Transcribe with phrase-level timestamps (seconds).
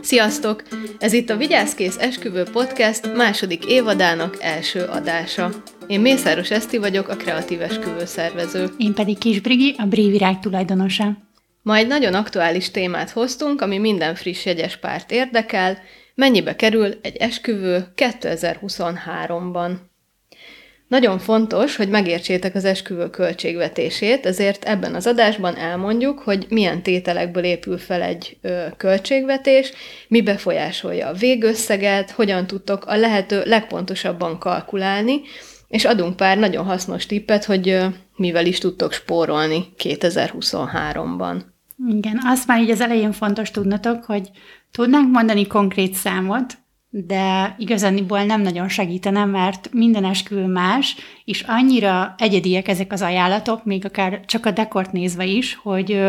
[0.00, 0.62] Sziasztok!
[0.98, 5.50] Ez itt a Vigyázkész Esküvő Podcast második évadának első adása.
[5.86, 8.68] Én Mészáros Eszti vagyok, a kreatív esküvő szervező.
[8.78, 11.16] Én pedig Kis Brigi, a Brévirág tulajdonosa.
[11.62, 15.78] Ma egy nagyon aktuális témát hoztunk, ami minden friss jegyes párt érdekel,
[16.14, 19.72] mennyibe kerül egy esküvő 2023-ban.
[20.88, 27.44] Nagyon fontos, hogy megértsétek az esküvő költségvetését, ezért ebben az adásban elmondjuk, hogy milyen tételekből
[27.44, 29.72] épül fel egy ö, költségvetés,
[30.08, 35.20] mi befolyásolja a végösszeget, hogyan tudtok a lehető legpontosabban kalkulálni,
[35.68, 37.86] és adunk pár nagyon hasznos tippet, hogy ö,
[38.16, 41.40] mivel is tudtok spórolni 2023-ban.
[41.88, 44.30] Igen, azt már így az elején fontos tudnatok, hogy
[44.70, 46.58] tudnánk mondani konkrét számot,
[46.90, 53.64] de igazániból nem nagyon segítene, mert minden esküvő más, és annyira egyediek ezek az ajánlatok,
[53.64, 56.00] még akár csak a dekort nézve is, hogy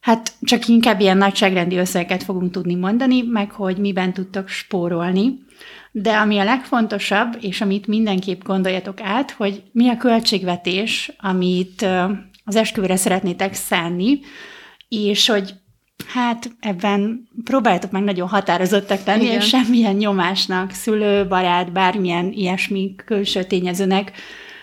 [0.00, 5.38] hát csak inkább ilyen nagyságrendi összeget fogunk tudni mondani, meg hogy miben tudtok spórolni.
[5.92, 11.86] De ami a legfontosabb, és amit mindenképp gondoljatok át, hogy mi a költségvetés, amit
[12.44, 14.20] az esküvőre szeretnétek szánni,
[14.88, 15.54] és hogy
[16.08, 19.40] Hát ebben próbáljátok meg nagyon határozottak lenni, Igen.
[19.40, 24.12] és semmilyen nyomásnak, szülő, barát, bármilyen ilyesmi külső tényezőnek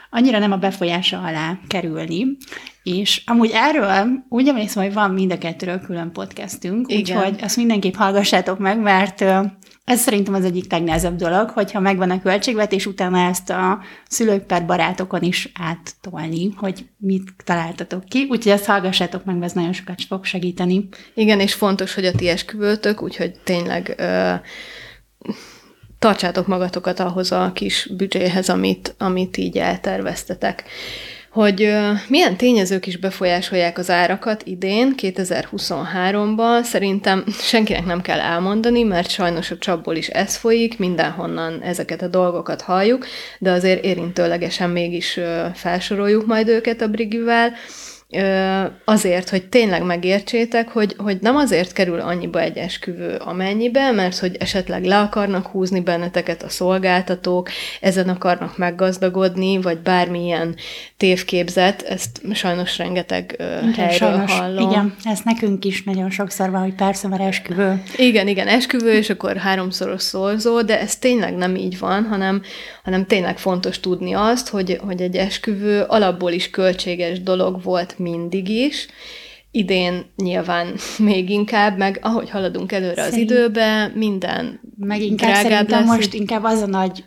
[0.10, 2.38] annyira nem a befolyása alá kerülni.
[2.84, 7.96] És amúgy erről úgy emlékszem, hogy van mind a kettőről külön podcastünk, úgyhogy azt mindenképp
[7.96, 9.24] hallgassátok meg, mert
[9.86, 14.66] ez szerintem az egyik legnehezebb dolog, hogyha megvan a költségvetés, utána ezt a szülők per
[14.66, 18.28] barátokon is áttolni, hogy mit találtatok ki.
[18.30, 20.88] Úgyhogy ezt hallgassátok meg, ez nagyon sokat fog segíteni.
[21.14, 24.34] Igen, és fontos, hogy a ti esküvőtök, úgyhogy tényleg ö,
[26.00, 30.64] tartsátok magatokat ahhoz a kis büdzséhez, amit, amit így elterveztetek
[31.36, 31.76] hogy
[32.08, 39.52] milyen tényezők is befolyásolják az árakat idén, 2023-ban, szerintem senkinek nem kell elmondani, mert sajnos
[39.52, 43.06] a csapból is ez folyik, mindenhonnan ezeket a dolgokat halljuk,
[43.40, 45.20] de azért érintőlegesen mégis
[45.54, 47.54] felsoroljuk majd őket a Brigivel
[48.84, 54.36] azért, hogy tényleg megértsétek, hogy, hogy nem azért kerül annyiba egy esküvő amennyibe, mert hogy
[54.40, 57.50] esetleg le akarnak húzni benneteket a szolgáltatók,
[57.82, 60.56] ezen akarnak meggazdagodni, vagy bármilyen
[60.98, 64.70] tévképzet, ezt sajnos rengeteg igen, helyről sajnos, hallom.
[64.70, 67.84] Igen, ez nekünk is nagyon sokszor van, hogy persze, mert esküvő.
[67.98, 72.42] Igen, igen, esküvő, és akkor háromszoros szorzó, de ez tényleg nem így van, hanem,
[72.84, 78.50] hanem tényleg fontos tudni azt, hogy, hogy egy esküvő alapból is költséges dolog volt mindig
[78.50, 78.88] is,
[79.52, 85.70] idén nyilván még inkább, meg ahogy haladunk előre Szerint, az időbe, minden meg inkább drágább
[85.70, 85.86] lesz.
[85.86, 87.04] most inkább az a nagy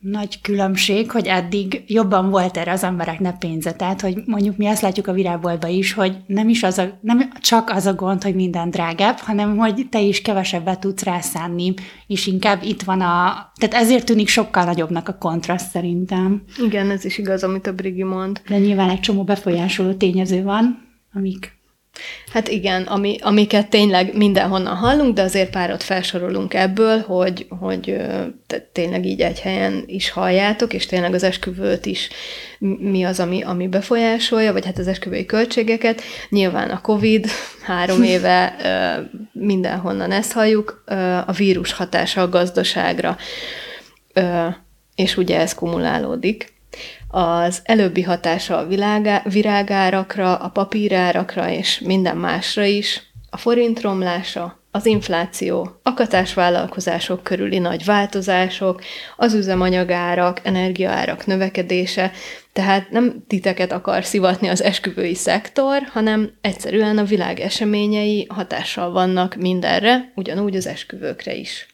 [0.00, 3.72] nagy különbség, hogy eddig jobban volt erre az embereknek pénze.
[3.72, 7.32] Tehát, hogy mondjuk mi azt látjuk a virágboltban is, hogy nem is az a, nem
[7.40, 11.74] csak az a gond, hogy minden drágább, hanem hogy te is kevesebbet tudsz rászánni,
[12.06, 13.50] és inkább itt van a...
[13.54, 16.42] Tehát ezért tűnik sokkal nagyobbnak a kontraszt szerintem.
[16.64, 18.40] Igen, ez is igaz, amit a Brigi mond.
[18.48, 21.59] De nyilván egy csomó befolyásoló tényező van, amik
[22.32, 27.96] Hát igen, ami, amiket tényleg mindenhonnan hallunk, de azért párat felsorolunk ebből, hogy, hogy
[28.72, 32.08] tényleg így egy helyen is halljátok, és tényleg az esküvőt is
[32.78, 36.02] mi az, ami, ami befolyásolja, vagy hát az esküvői költségeket.
[36.28, 37.26] Nyilván a COVID
[37.62, 38.56] három éve
[39.32, 40.84] mindenhonnan ezt halljuk,
[41.26, 43.16] a vírus hatása a gazdaságra,
[44.94, 46.52] és ugye ez kumulálódik
[47.10, 54.58] az előbbi hatása a világá, virágárakra, a papírárakra és minden másra is, a forint romlása,
[54.70, 58.82] az infláció, a katásvállalkozások körüli nagy változások,
[59.16, 62.12] az üzemanyagárak, energiaárak növekedése,
[62.52, 69.34] tehát nem titeket akar szivatni az esküvői szektor, hanem egyszerűen a világ eseményei hatással vannak
[69.34, 71.66] mindenre, ugyanúgy az esküvőkre is.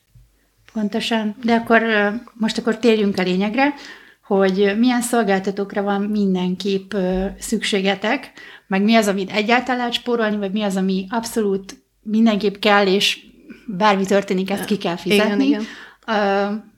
[0.73, 1.37] Pontosan.
[1.45, 1.83] De akkor
[2.33, 3.75] most akkor térjünk a lényegre
[4.27, 6.95] hogy milyen szolgáltatókra van mindenképp
[7.39, 8.33] szükségetek,
[8.67, 13.19] meg mi az, amit egyáltalán lehet spórolni, vagy mi az, ami abszolút mindenképp kell, és
[13.67, 15.47] bármi történik, ezt ki kell fizetni.
[15.47, 15.65] Igen,
[16.07, 16.75] igen.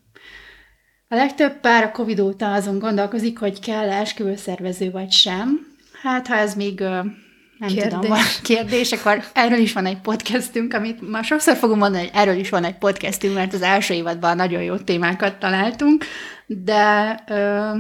[1.11, 5.67] A legtöbb pár a Covid óta azon gondolkozik, hogy kell esküvőszervező vagy sem.
[6.03, 7.83] Hát, ha ez még nem kérdés.
[7.83, 12.13] tudom, van kérdés, akkor erről is van egy podcastünk, amit már sokszor fogom mondani, hogy
[12.15, 16.05] erről is van egy podcastünk, mert az első évadban nagyon jó témákat találtunk,
[16.49, 17.71] de ö,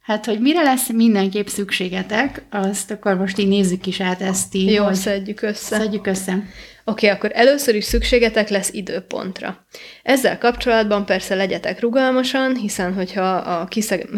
[0.00, 4.72] hát, hogy mire lesz mindenképp szükségetek, azt akkor most így nézzük is át ezt így.
[4.72, 5.78] Jó, szedjük össze.
[5.78, 6.42] Szedjük össze.
[6.84, 9.66] Oké, akkor először is szükségetek lesz időpontra.
[10.06, 13.68] Ezzel kapcsolatban persze legyetek rugalmasan, hiszen hogyha a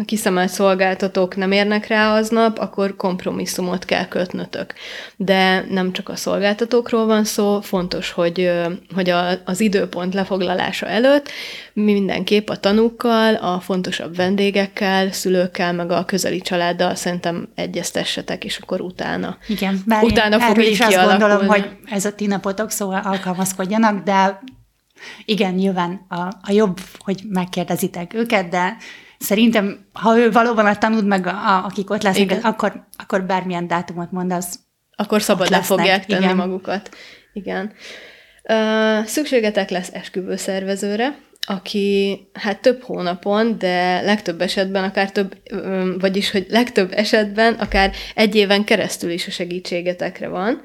[0.05, 4.73] kiszemelt szolgáltatók nem érnek rá aznap, akkor kompromisszumot kell kötnötök.
[5.15, 8.51] De nem csak a szolgáltatókról van szó, fontos, hogy,
[8.95, 11.29] hogy a, az időpont lefoglalása előtt
[11.73, 18.81] mindenképp a tanúkkal, a fontosabb vendégekkel, szülőkkel, meg a közeli családdal szerintem egyeztessetek, és akkor
[18.81, 19.37] utána.
[19.47, 24.03] Igen, bár utána én fog is azt gondolom, hogy ez a ti napotok, szóval alkalmazkodjanak,
[24.03, 24.39] de
[25.25, 28.77] igen, nyilván a, a jobb, hogy megkérdezitek őket, de
[29.17, 32.39] szerintem, ha ő valóban a tanúd meg, a, a, akik ott lesznek, igen.
[32.39, 34.59] akkor, akkor bármilyen dátumot mondasz.
[34.95, 36.35] Akkor szabad le fogják tenni igen.
[36.35, 36.89] magukat.
[37.33, 37.73] Igen.
[38.43, 45.37] Uh, szükségetek lesz esküvőszervezőre, aki hát több hónapon, de legtöbb esetben akár több,
[45.99, 50.61] vagyis hogy legtöbb esetben akár egy éven keresztül is a segítségetekre van.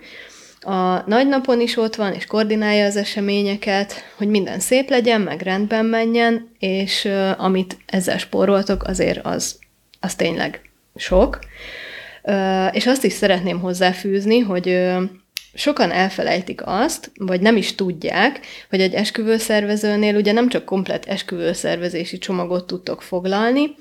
[0.65, 5.85] A nagynapon is ott van, és koordinálja az eseményeket, hogy minden szép legyen, meg rendben
[5.85, 9.59] menjen, és uh, amit ezzel spóroltok, azért az,
[10.01, 10.61] az tényleg
[10.97, 11.39] sok.
[12.23, 15.03] Uh, és azt is szeretném hozzáfűzni, hogy uh,
[15.55, 18.41] sokan elfelejtik azt, vagy nem is tudják,
[18.71, 23.75] hogy egy esküvőszervezőnél ugye nem csak komplet esküvőszervezési csomagot tudtok foglalni,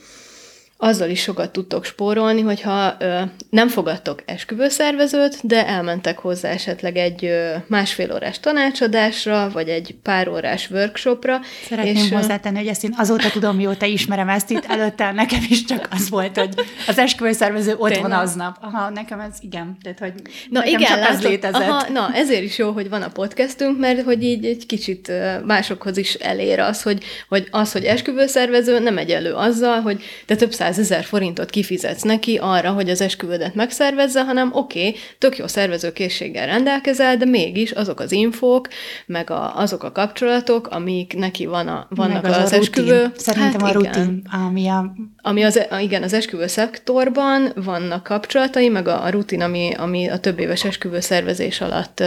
[0.83, 3.19] azzal is sokat tudtok spórolni, hogyha ö,
[3.49, 10.27] nem fogadtok esküvőszervezőt, de elmentek hozzá esetleg egy ö, másfél órás tanácsadásra, vagy egy pár
[10.27, 11.39] órás workshopra.
[11.67, 15.63] Szeretném és, hozzátenni, hogy ezt én azóta tudom, mióta ismerem ezt itt, előtte nekem is
[15.63, 16.53] csak az volt, hogy
[16.87, 18.11] az esküvőszervező ott tényleg?
[18.11, 18.57] van aznap.
[18.61, 20.13] Aha, nekem ez igen, tehát hogy
[20.49, 21.61] na, igen, csak látod, az létezett.
[21.61, 25.11] Aha, na, ezért is jó, hogy van a podcastünk, mert hogy így egy kicsit
[25.45, 30.51] másokhoz is elér az, hogy, hogy az, hogy esküvőszervező nem egyelő azzal, hogy te több
[30.51, 35.47] száz ezer forintot kifizetsz neki arra, hogy az esküvődet megszervezze, hanem oké, okay, tök jó
[35.47, 38.67] szervezőkészséggel rendelkezel, de mégis azok az infók,
[39.05, 43.01] meg a, azok a kapcsolatok, amik neki van a, vannak az, az esküvő.
[43.01, 43.11] Rutin.
[43.15, 43.93] Szerintem hát a igen.
[43.93, 44.93] rutin, ami a...
[45.21, 50.19] Ami az, igen, az esküvő szektorban vannak kapcsolatai, meg a, a rutin, ami, ami a
[50.19, 52.03] több éves esküvő szervezés alatt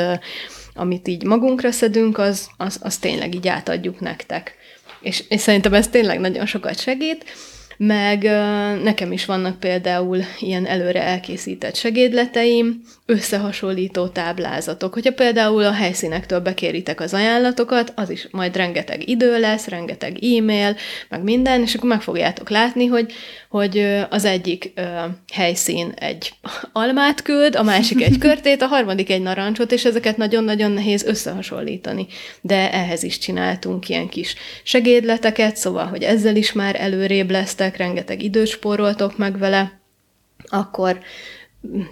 [0.77, 4.55] amit így magunkra szedünk, az, az, az tényleg így átadjuk nektek.
[5.01, 7.25] És, és szerintem ez tényleg nagyon sokat segít.
[7.77, 8.23] Meg
[8.83, 14.95] nekem is vannak például ilyen előre elkészített segédleteim, összehasonlító táblázatok.
[14.95, 20.77] Hogyha például a helyszínektől bekéritek az ajánlatokat, az is majd rengeteg idő lesz, rengeteg e-mail,
[21.09, 23.13] meg minden, és akkor meg fogjátok látni, hogy,
[23.49, 23.79] hogy
[24.11, 24.83] az egyik ö,
[25.33, 26.33] helyszín egy
[26.73, 32.07] almát küld, a másik egy körtét, a harmadik egy narancsot, és ezeket nagyon-nagyon nehéz összehasonlítani.
[32.41, 38.23] De ehhez is csináltunk ilyen kis segédleteket, szóval, hogy ezzel is már előrébb lesztek, rengeteg
[38.23, 39.81] időt spóroltok meg vele,
[40.49, 40.99] akkor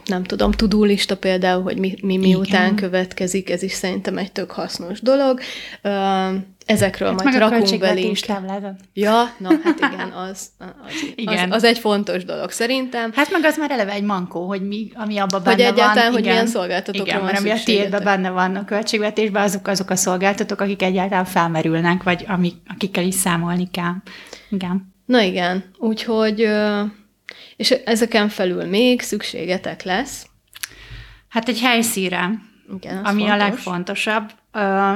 [0.04, 5.00] nem tudom, tudulista például, hogy mi, mi miután következik, ez is szerintem egy tök hasznos
[5.00, 5.40] dolog.
[6.66, 8.62] Ezekről hát majd rakunk be listát.
[8.92, 11.50] Ja, na hát igen, az, az, igen.
[11.50, 13.12] Az, az egy fontos dolog szerintem.
[13.14, 16.12] Hát meg az már eleve egy mankó, hogy mi, ami abban benne hogy egyáltalán, van.
[16.12, 16.32] hogy igen.
[16.32, 19.96] milyen szolgáltatókra igen, van mert ami a tiédben benne van a költségvetésben, azok azok a
[19.96, 23.94] szolgáltatók, akik egyáltalán felmerülnek, vagy amik, akikkel is számolni kell.
[24.50, 24.92] Igen.
[25.06, 26.48] Na igen, úgyhogy
[27.56, 30.26] és ezeken felül még szükségetek lesz?
[31.28, 32.30] Hát egy helyszíre,
[32.76, 33.34] Igen, ami fontos.
[33.34, 34.30] a legfontosabb.
[34.52, 34.92] Ö,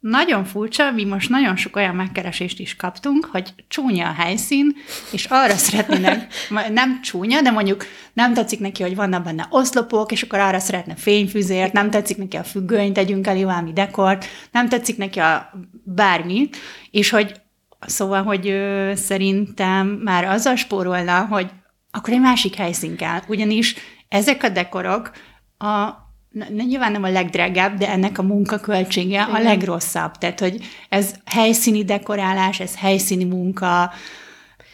[0.00, 4.76] nagyon furcsa, mi most nagyon sok olyan megkeresést is kaptunk, hogy csúnya a helyszín,
[5.12, 6.32] és arra szeretnének,
[6.70, 10.94] nem csúnya, de mondjuk nem tetszik neki, hogy vannak benne oszlopok, és akkor arra szeretne
[10.94, 15.52] fényfüzért, nem tetszik neki a függönyt, tegyünk elé valami dekort, nem tetszik neki a
[15.84, 16.48] bármi,
[16.90, 17.42] és hogy
[17.86, 21.50] Szóval, hogy ö, szerintem már azzal spórolna, hogy
[21.94, 23.20] akkor egy másik helyszín kell.
[23.28, 23.74] Ugyanis
[24.08, 25.10] ezek a dekorok
[25.58, 26.02] a
[26.48, 30.12] nyilván nem a legdrágább, de ennek a munkaköltsége a legrosszabb.
[30.18, 33.92] Tehát, hogy ez helyszíni dekorálás, ez helyszíni munka,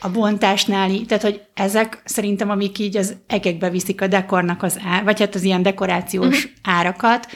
[0.03, 5.05] a bontásnál, tehát, hogy ezek szerintem, amik így az egekbe viszik a dekornak az ár,
[5.05, 6.51] vagy hát az ilyen dekorációs uh-huh.
[6.63, 7.27] árakat,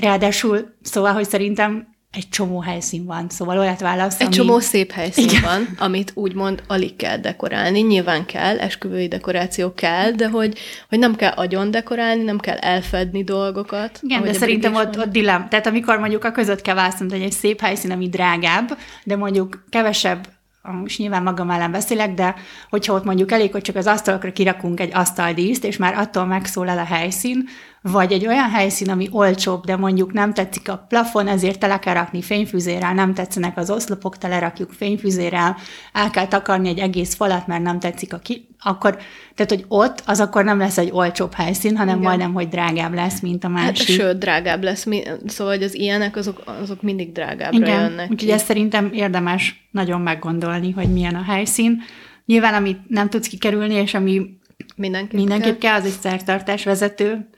[0.00, 4.34] Ráadásul, szóval, hogy szerintem egy csomó helyszín van, szóval olyat válasz, Egy ami...
[4.34, 5.42] csomó szép helyszín Igen.
[5.42, 7.80] van, amit úgymond alig kell dekorálni.
[7.80, 13.24] Nyilván kell, esküvői dekoráció kell, de hogy, hogy nem kell agyon dekorálni, nem kell elfedni
[13.24, 13.98] dolgokat.
[14.02, 15.48] Igen, de szerintem ott, ott dilemma.
[15.48, 19.64] Tehát amikor mondjuk a között kell választani, hogy egy szép helyszín, ami drágább, de mondjuk
[19.68, 20.28] kevesebb
[20.62, 22.34] most nyilván magam ellen beszélek, de
[22.70, 26.78] hogyha ott mondjuk elég, hogy csak az asztalokra kirakunk egy asztaldíszt, és már attól megszólal
[26.78, 27.48] a helyszín,
[27.82, 31.94] vagy egy olyan helyszín, ami olcsóbb, de mondjuk nem tetszik a plafon, ezért tele kell
[31.94, 35.56] rakni fényfüzérrel, nem tetszenek az oszlopok, telerakjuk fényfüzérrel,
[35.92, 38.96] el kell takarni egy egész falat, mert nem tetszik a ki- akkor,
[39.34, 42.08] tehát hogy ott, az akkor nem lesz egy olcsóbb helyszín, hanem Igen.
[42.08, 43.86] majdnem, hogy drágább lesz, mint a Hát, másik.
[44.00, 44.86] sőt, drágább lesz.
[45.26, 50.00] Szóval, hogy az ilyenek, azok, azok mindig drágábbra Igen, jönnek úgyhogy ezt szerintem érdemes nagyon
[50.00, 51.82] meggondolni, hogy milyen a helyszín.
[52.26, 54.38] Nyilván, amit nem tudsz kikerülni, és ami
[54.76, 55.70] Mindenképp, mindenképp kell.
[55.70, 57.28] kell, az egy szertartás vezető,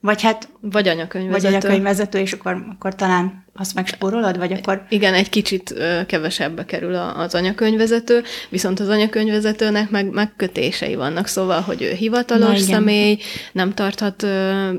[0.00, 1.56] vagy hát Vagy vagy anyakönyvvezető.
[1.56, 5.74] anyakönyvvezető, és akkor, akkor talán azt megspórolod, vagy akkor Igen, egy kicsit
[6.06, 12.72] kevesebbe kerül az anyakönyvvezető, viszont az anyakönyvvezetőnek meg megkötései vannak, szóval, hogy ő hivatalos Na
[12.74, 13.18] személy,
[13.52, 14.26] nem tarthat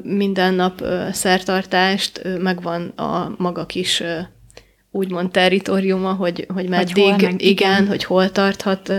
[0.04, 4.04] minden nap szertartást, megvan a maga kis
[4.92, 7.88] úgymond territoriuma, hogy, hogy meddig, hol, meg- igen, igen.
[7.88, 8.94] hogy hol tarthat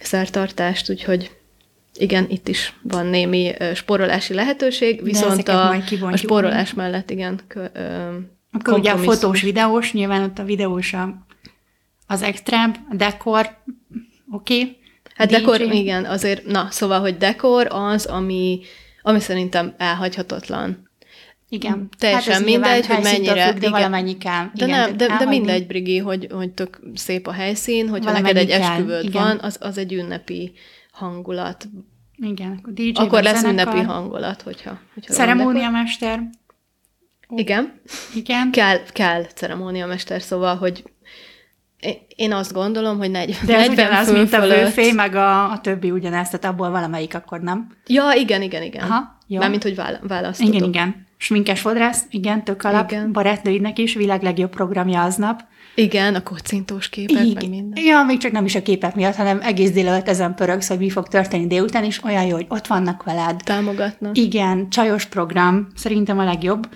[0.00, 1.30] szertartást, úgyhogy
[1.98, 7.64] igen, itt is van némi ö, spórolási lehetőség, viszont a, a spórolás mellett igen, kö,
[7.72, 8.16] ö,
[8.52, 11.26] Akkor ugye a fotós, videós, nyilván ott a videós a,
[12.06, 13.56] az extrább, a dekor,
[14.30, 14.60] oké.
[14.60, 14.76] Okay.
[15.14, 18.60] Hát dekor, igen, azért, na, szóval, hogy dekor az, ami,
[19.02, 20.88] ami szerintem elhagyhatatlan.
[21.48, 21.88] Igen.
[21.98, 23.70] Teljesen ez mindegy, hogy mennyire- Függ, de igen.
[23.70, 24.50] valamennyi kell.
[24.54, 28.36] De, igen, nem, de, de mindegy, Brigi, hogy, hogy tök szép a helyszín, hogyha neked
[28.36, 29.22] egy kell, esküvőd igen.
[29.22, 30.52] van, az, az egy ünnepi
[30.98, 31.68] hangulat.
[32.16, 34.78] Igen, akkor DJ Akkor lesz zenekar, ünnepi hangulat, hogyha...
[34.94, 37.38] hogyha Ceremóniamester, dekor.
[37.38, 37.80] Igen,
[38.14, 38.50] igen.
[38.50, 40.84] kell, kell ceremóniamester, szóval, hogy
[42.16, 45.60] én- azt gondolom, hogy 40, De ez 40 ugyanaz, mint a főfé, meg a, a
[45.60, 47.76] többi ugyanaz, tehát abból valamelyik akkor nem.
[47.86, 48.82] Ja, igen, igen, igen.
[48.90, 49.38] Aha, jó.
[49.38, 50.54] Mármint, hogy vála- választotok.
[50.54, 51.06] Igen, igen.
[51.16, 52.90] Sminkes fodrász, igen, tök alap.
[52.90, 53.12] Igen.
[53.12, 55.42] Barátnőidnek is, világ legjobb programja aznap.
[55.74, 57.48] Igen, a kocintós képek, meg Igen.
[57.48, 57.84] minden.
[57.84, 60.90] Ja, még csak nem is a képek miatt, hanem egész délelőtt ezen pörögsz, hogy mi
[60.90, 63.40] fog történni délután, és olyan jó, hogy ott vannak veled.
[63.44, 64.16] Támogatnak.
[64.16, 66.68] Igen, csajos program, szerintem a legjobb.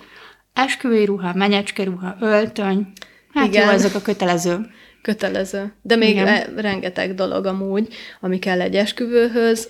[0.53, 2.87] Esküvői ruha, menyecske ruha, öltöny.
[3.33, 3.65] Hát Igen.
[3.65, 4.59] jó, ezek a kötelező.
[5.01, 5.73] Kötelező.
[5.81, 6.27] De még Igen.
[6.27, 7.87] e- rengeteg dolog amúgy,
[8.21, 9.69] ami kell egy esküvőhöz,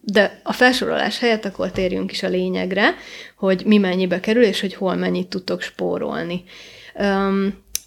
[0.00, 2.94] de a felsorolás helyett akkor térjünk is a lényegre,
[3.36, 6.44] hogy mi mennyibe kerül, és hogy hol mennyit tudtok spórolni.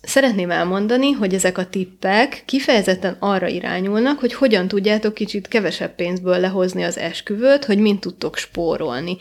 [0.06, 6.40] Szeretném elmondani, hogy ezek a tippek kifejezetten arra irányulnak, hogy hogyan tudjátok kicsit kevesebb pénzből
[6.40, 9.18] lehozni az esküvőt, hogy mind tudtok spórolni.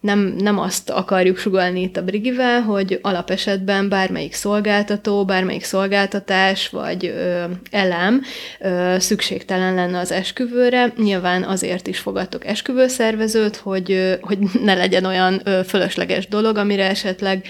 [0.00, 7.06] Nem, nem azt akarjuk sugalni itt a Brigivel, hogy alapesetben bármelyik szolgáltató, bármelyik szolgáltatás vagy
[7.06, 8.22] ö, elem
[8.60, 10.92] ö, szükségtelen lenne az esküvőre.
[10.96, 16.88] Nyilván azért is fogadtok esküvőszervezőt, hogy, ö, hogy ne legyen olyan ö, fölösleges dolog, amire
[16.88, 17.46] esetleg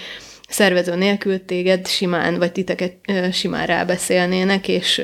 [0.49, 5.01] szervező nélkül téged simán, vagy titeket ö, simán rábeszélnének, és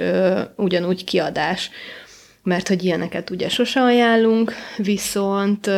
[0.56, 1.70] ugyanúgy kiadás.
[2.44, 5.70] Mert hogy ilyeneket ugye sose ajánlunk, viszont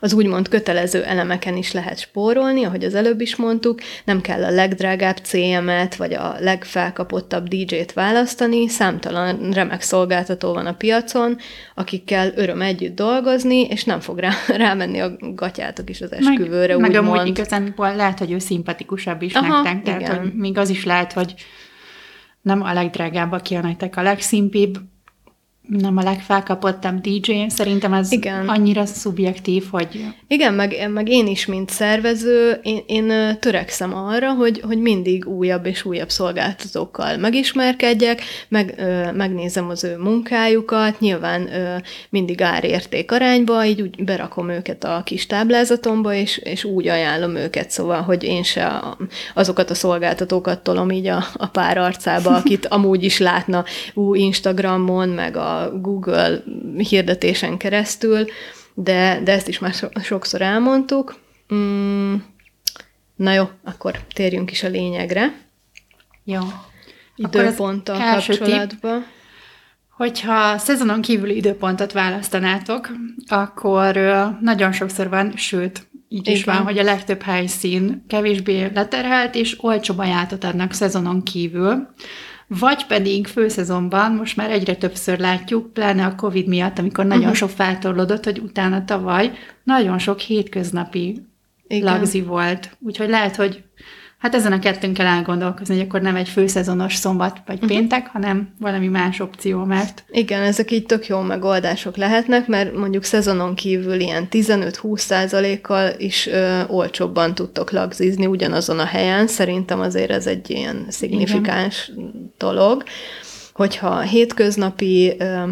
[0.00, 4.50] az úgymond kötelező elemeken is lehet spórolni, ahogy az előbb is mondtuk, nem kell a
[4.50, 11.36] legdrágább CM-et, vagy a legfelkapottabb DJ-t választani, számtalan remek szolgáltató van a piacon,
[11.74, 14.32] akikkel öröm együtt dolgozni, és nem fog rá,
[14.64, 19.34] rámenni a gatyátok is az esküvőre, meg, meg amúgy igazán lehet, hogy ő szimpatikusabb is
[19.34, 20.18] Aha, nektek, tehát igen.
[20.18, 21.34] hogy még az is lehet, hogy
[22.42, 24.78] nem a legdrágább, aki a nektek a legszimpibb,
[25.68, 27.32] nem a legfelkapottabb DJ.
[27.48, 28.48] Szerintem ez Igen.
[28.48, 34.60] annyira szubjektív, hogy Igen, meg, meg én is, mint szervező, én, én törekszem arra, hogy,
[34.66, 41.76] hogy mindig újabb és újabb szolgáltatókkal megismerkedjek, meg, ö, megnézem az ő munkájukat, nyilván ö,
[42.10, 47.70] mindig árérték arányba, így úgy berakom őket a kis táblázatomba, és, és úgy ajánlom őket,
[47.70, 48.96] szóval, hogy én se a,
[49.34, 53.64] azokat a szolgáltatókat tolom így a, a pár arcába, akit amúgy is látna
[53.94, 56.42] ú, Instagramon, meg a Google
[56.76, 58.26] hirdetésen keresztül,
[58.74, 61.18] de, de ezt is már so, sokszor elmondtuk.
[61.54, 62.14] Mm,
[63.16, 65.34] na jó, akkor térjünk is a lényegre.
[66.24, 66.40] jó.
[67.16, 69.06] Időponttal első tipp, kapcsolatban.
[69.96, 72.90] Hogyha szezonon kívüli időpontot választanátok,
[73.26, 73.94] akkor
[74.40, 76.54] nagyon sokszor van, sőt, így is Igen.
[76.54, 81.88] van, hogy a legtöbb helyszín kevésbé leterhelt, és olcsóbb ajánlatot adnak szezonon kívül.
[82.58, 87.32] Vagy pedig főszezonban, most már egyre többször látjuk, pláne a Covid miatt, amikor nagyon Mhm.
[87.34, 89.30] sok feltorlódott, hogy utána tavaly
[89.64, 91.26] nagyon sok hétköznapi
[91.66, 91.94] Igen.
[91.94, 92.76] lagzi volt.
[92.80, 93.62] Úgyhogy lehet, hogy
[94.22, 97.66] hát ezen a kettőn kell elgondolkozni, hogy akkor nem egy főszezonos szombat vagy Mhm.
[97.66, 103.04] péntek, hanem valami más opció, mert Igen, ezek így tök jó megoldások lehetnek, mert mondjuk
[103.04, 109.26] szezonon kívül ilyen 15-20 százalékkal is ö, olcsóbban tudtok lagzizni ugyanazon a helyen.
[109.26, 111.90] Szerintem azért ez egy ilyen szignifikáns
[112.38, 112.82] dolog.
[113.52, 115.42] Hogyha hétköznapi ö,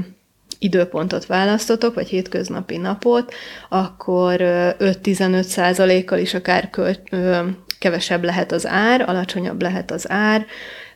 [0.58, 3.32] időpontot választotok, vagy hétköznapi napot,
[3.68, 7.40] akkor ö, 5-15 százalékkal is akár költ, ö,
[7.80, 10.46] kevesebb lehet az ár, alacsonyabb lehet az ár.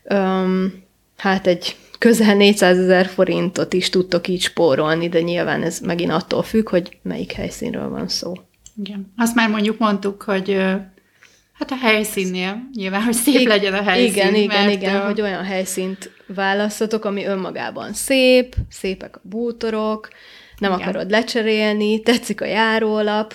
[0.02, 0.82] Öm,
[1.16, 6.42] hát egy közel 400 ezer forintot is tudtok így spórolni, de nyilván ez megint attól
[6.42, 8.32] függ, hogy melyik helyszínről van szó.
[8.76, 9.12] Igen.
[9.16, 10.56] Azt már mondjuk mondtuk, hogy
[11.52, 14.12] hát a helyszínnél nyilván, hogy szép I- legyen a helyszín.
[14.12, 15.04] Igen, igen, igen, a...
[15.04, 20.08] hogy olyan helyszínt választatok, ami önmagában szép, szépek a bútorok,
[20.58, 20.82] nem igen.
[20.82, 23.34] akarod lecserélni, tetszik a járólap,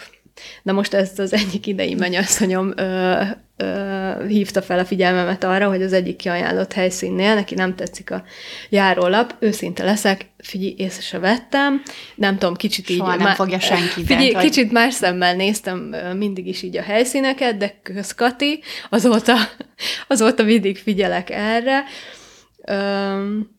[0.64, 3.22] de most ezt az egyik idei mennyasszonyom ö,
[3.58, 8.24] ö, hívta fel a figyelmemet arra, hogy az egyik kiajánlott helyszínnél, neki nem tetszik a
[8.70, 11.82] járólap, őszinte leszek, figyelj, észre se vettem,
[12.16, 12.98] nem tudom, kicsit így...
[12.98, 14.06] Soha nem má, fogja senki.
[14.06, 14.44] Figyelj, vagy...
[14.44, 19.36] kicsit más szemmel néztem mindig is így a helyszíneket, de közkati, azóta,
[20.08, 21.84] azóta mindig figyelek erre.
[22.66, 23.59] Öm,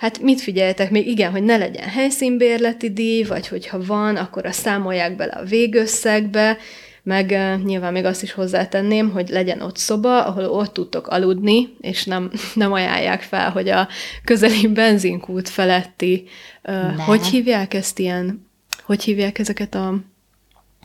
[0.00, 1.06] Hát mit figyeltek még?
[1.06, 6.56] Igen, hogy ne legyen helyszínbérleti díj, vagy hogyha van, akkor a számolják bele a végösszegbe,
[7.02, 11.76] meg uh, nyilván még azt is hozzátenném, hogy legyen ott szoba, ahol ott tudtok aludni,
[11.80, 13.88] és nem, nem ajánlják fel, hogy a
[14.24, 16.24] közeli benzinkút feletti,
[16.64, 18.46] uh, hogy hívják ezt ilyen,
[18.82, 19.94] hogy hívják ezeket a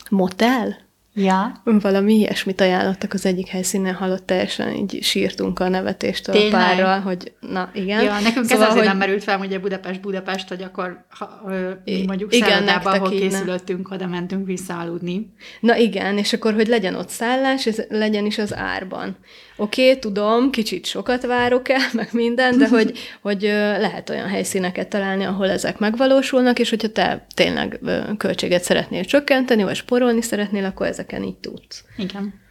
[0.10, 0.85] motel?
[1.18, 1.62] Ja.
[1.64, 6.54] Valami ilyesmit ajánlottak az egyik helyszínen, halott teljesen így sírtunk a nevetéstől Tényleg?
[6.54, 8.04] a párral, hogy na igen.
[8.04, 8.86] Ja, nekünk szóval, ez azért hogy...
[8.86, 11.42] nem merült fel, hogy a Budapest-Budapest, hogy akkor ha,
[11.86, 15.34] mi mondjuk igen, szállodába, ahol készülöttünk, oda mentünk visszaaludni.
[15.60, 19.18] Na igen, és akkor, hogy legyen ott szállás, ez legyen is az árban.
[19.58, 23.42] Oké, okay, tudom, kicsit sokat várok el, meg minden, de hogy, hogy
[23.80, 27.80] lehet olyan helyszíneket találni, ahol ezek megvalósulnak, és hogyha te tényleg
[28.18, 31.84] költséget szeretnél csökkenteni, vagy sporolni szeretnél, akkor ezeken így tudsz.
[31.98, 32.44] Igen.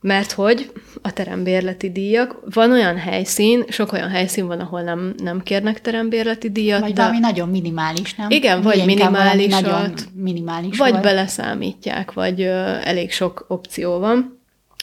[0.00, 0.72] Mert hogy
[1.02, 6.50] a terembérleti díjak, van olyan helyszín, sok olyan helyszín van, ahol nem, nem kérnek terembérleti
[6.50, 6.80] díjat.
[6.80, 7.00] Vagy de...
[7.00, 8.30] valami nagyon minimális, nem?
[8.30, 9.50] Igen, vagy minimális.
[9.50, 11.02] Nagyon minimális Vagy volt.
[11.02, 14.35] beleszámítják, vagy ö, elég sok opció van.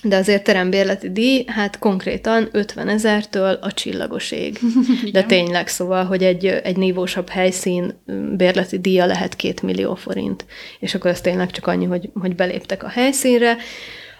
[0.05, 4.59] De azért terembérleti díj, hát konkrétan 50 ezertől a csillagoség.
[5.11, 7.93] De tényleg, szóval, hogy egy, egy nívósabb helyszín
[8.37, 10.45] bérleti díja lehet két millió forint.
[10.79, 13.57] És akkor ez tényleg csak annyi, hogy, hogy beléptek a helyszínre.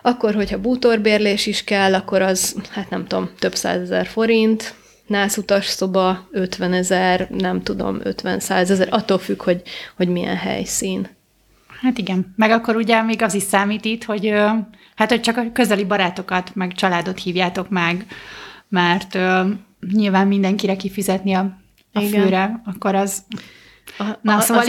[0.02, 4.74] Akkor, hogyha bútorbérlés is kell, akkor az, hát nem tudom, több százezer forint,
[5.08, 9.62] nászutas szoba 50 ezer, nem tudom, 50 ezer, attól függ, hogy,
[9.96, 11.08] hogy milyen helyszín.
[11.82, 14.34] Hát igen, meg akkor ugye még az is számít itt, hogy
[14.96, 18.06] hát hogy csak a közeli barátokat, meg családot hívjátok meg,
[18.70, 19.50] mert ö,
[19.92, 21.58] nyilván mindenkire kifizetni a,
[21.94, 23.24] a főre, akkor az...
[23.98, 24.68] A, Na, a, szóval az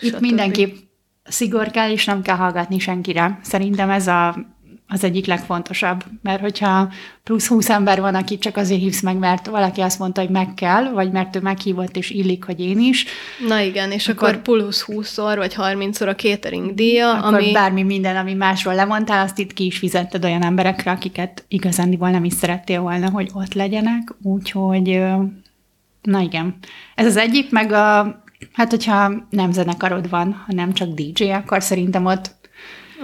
[0.00, 0.76] itt mindenképp
[1.22, 3.38] szigor kell, és nem kell hallgatni senkire.
[3.42, 4.36] Szerintem ez a
[4.92, 6.92] az egyik legfontosabb, mert hogyha
[7.24, 10.54] plusz 20 ember van, aki csak azért hívsz meg, mert valaki azt mondta, hogy meg
[10.54, 13.04] kell, vagy mert ő meghívott, és illik, hogy én is.
[13.48, 17.52] Na igen, és akkor, akkor plusz 20-szor, vagy 30-szor a catering díja, akkor ami...
[17.52, 22.24] bármi minden, ami másról lemondtál, azt itt ki is fizetted olyan emberekre, akiket igazándiból nem
[22.24, 25.02] is szerettél volna, hogy ott legyenek, úgyhogy
[26.02, 26.56] na igen.
[26.94, 28.22] Ez az egyik, meg a,
[28.52, 32.38] hát hogyha nem zenekarod van, hanem csak DJ, akkor szerintem ott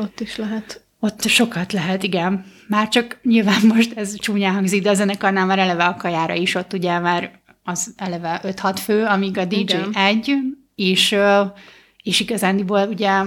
[0.01, 2.45] ott is lehet ott sokat lehet, igen.
[2.69, 6.55] Már csak nyilván most ez csúnyán hangzik, de a zenekarnál már eleve a kajára is
[6.55, 7.31] ott ugye már
[7.64, 9.90] az eleve 5-6 fő, amíg a DJ igen.
[9.95, 10.37] egy,
[10.75, 11.16] és,
[12.03, 13.11] és igazándiból ugye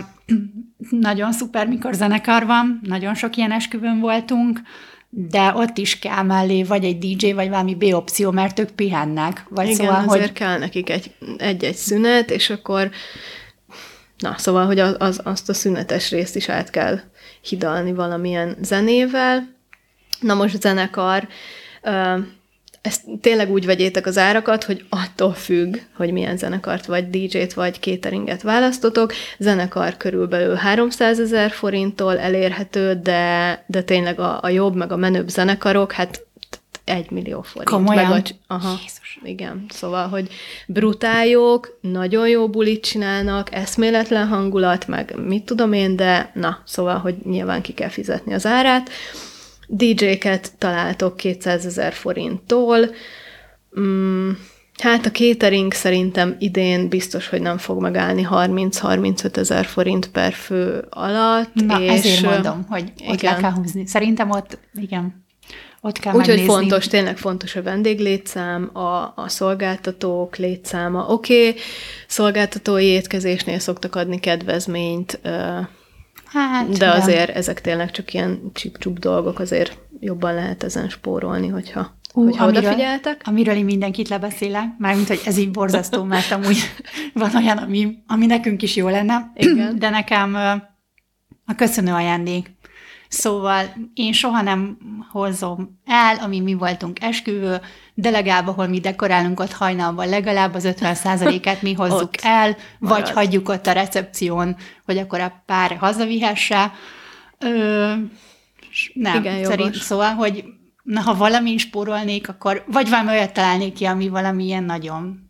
[0.90, 4.62] nagyon szuper, mikor zenekar van, nagyon sok ilyen esküvőn voltunk,
[5.10, 9.46] de ott is kell mellé vagy egy DJ, vagy valami B opció, mert ők pihennek.
[9.50, 10.32] Vagy Igen, szóval, azért hogy...
[10.32, 12.90] kell nekik egy, egy-egy szünet, és akkor
[14.18, 17.00] na, szóval, hogy az, az, azt a szünetes részt is át kell
[17.42, 19.58] hidalni valamilyen zenével.
[20.20, 21.28] Na most zenekar,
[22.82, 27.80] ezt tényleg úgy vegyétek az árakat, hogy attól függ, hogy milyen zenekart, vagy DJ-t, vagy
[27.80, 29.14] cateringet választotok.
[29.38, 35.28] Zenekar körülbelül 300 ezer forinttól elérhető, de, de tényleg a, a jobb, meg a menőbb
[35.28, 36.28] zenekarok, hát
[36.90, 37.70] egy millió forint.
[37.70, 38.10] Komolyan?
[38.10, 39.20] Meg a, aha, Jézus.
[39.24, 39.66] igen.
[39.70, 40.30] Szóval, hogy
[40.68, 47.16] brutáljok, nagyon jó bulit csinálnak, eszméletlen hangulat, meg mit tudom én, de na, szóval, hogy
[47.24, 48.90] nyilván ki kell fizetni az árát.
[49.68, 52.90] DJ-ket találtok 200 ezer forinttól,
[53.80, 54.32] mm,
[54.80, 60.88] Hát a catering szerintem idén biztos, hogy nem fog megállni 30-35 ezer forint per fő
[60.90, 61.54] alatt.
[61.54, 63.34] Na, és ezért mondom, hogy ott igen.
[63.34, 63.88] le kell húzni.
[63.88, 65.26] Szerintem ott, igen,
[65.82, 71.06] ott kell Úgyhogy fontos, tényleg fontos a vendéglétszám, a, a szolgáltatók létszáma.
[71.08, 71.62] Oké, okay,
[72.08, 75.20] szolgáltatói étkezésnél szoktak adni kedvezményt,
[76.26, 81.98] hát, de azért ezek tényleg csak ilyen csip dolgok, azért jobban lehet ezen spórolni, hogyha
[82.14, 83.22] Uh, hogyha amiről, odafigyeltek.
[83.26, 86.58] Amiről én mindenkit lebeszélek, mármint, hogy ez így borzasztó, mert amúgy
[87.14, 89.80] van olyan, ami, ami nekünk is jó lenne, Igen.
[89.80, 90.36] de nekem
[91.46, 92.58] a köszönő ajándék
[93.10, 94.78] Szóval én soha nem
[95.12, 97.62] hozom el, ami mi voltunk esküvő,
[97.94, 103.00] de legalább, ahol mi dekorálunk ott hajnalban, legalább az 50%-át mi hozzuk el, marad.
[103.00, 106.72] vagy hagyjuk ott a recepción, hogy akkor a pár hazavihesse.
[107.40, 107.94] Ö,
[108.94, 110.44] nem, Igen, szerint, szóval, hogy
[110.84, 115.29] na, ha valami spórolnék, akkor vagy valami olyat találnék ki, ami valami ilyen nagyon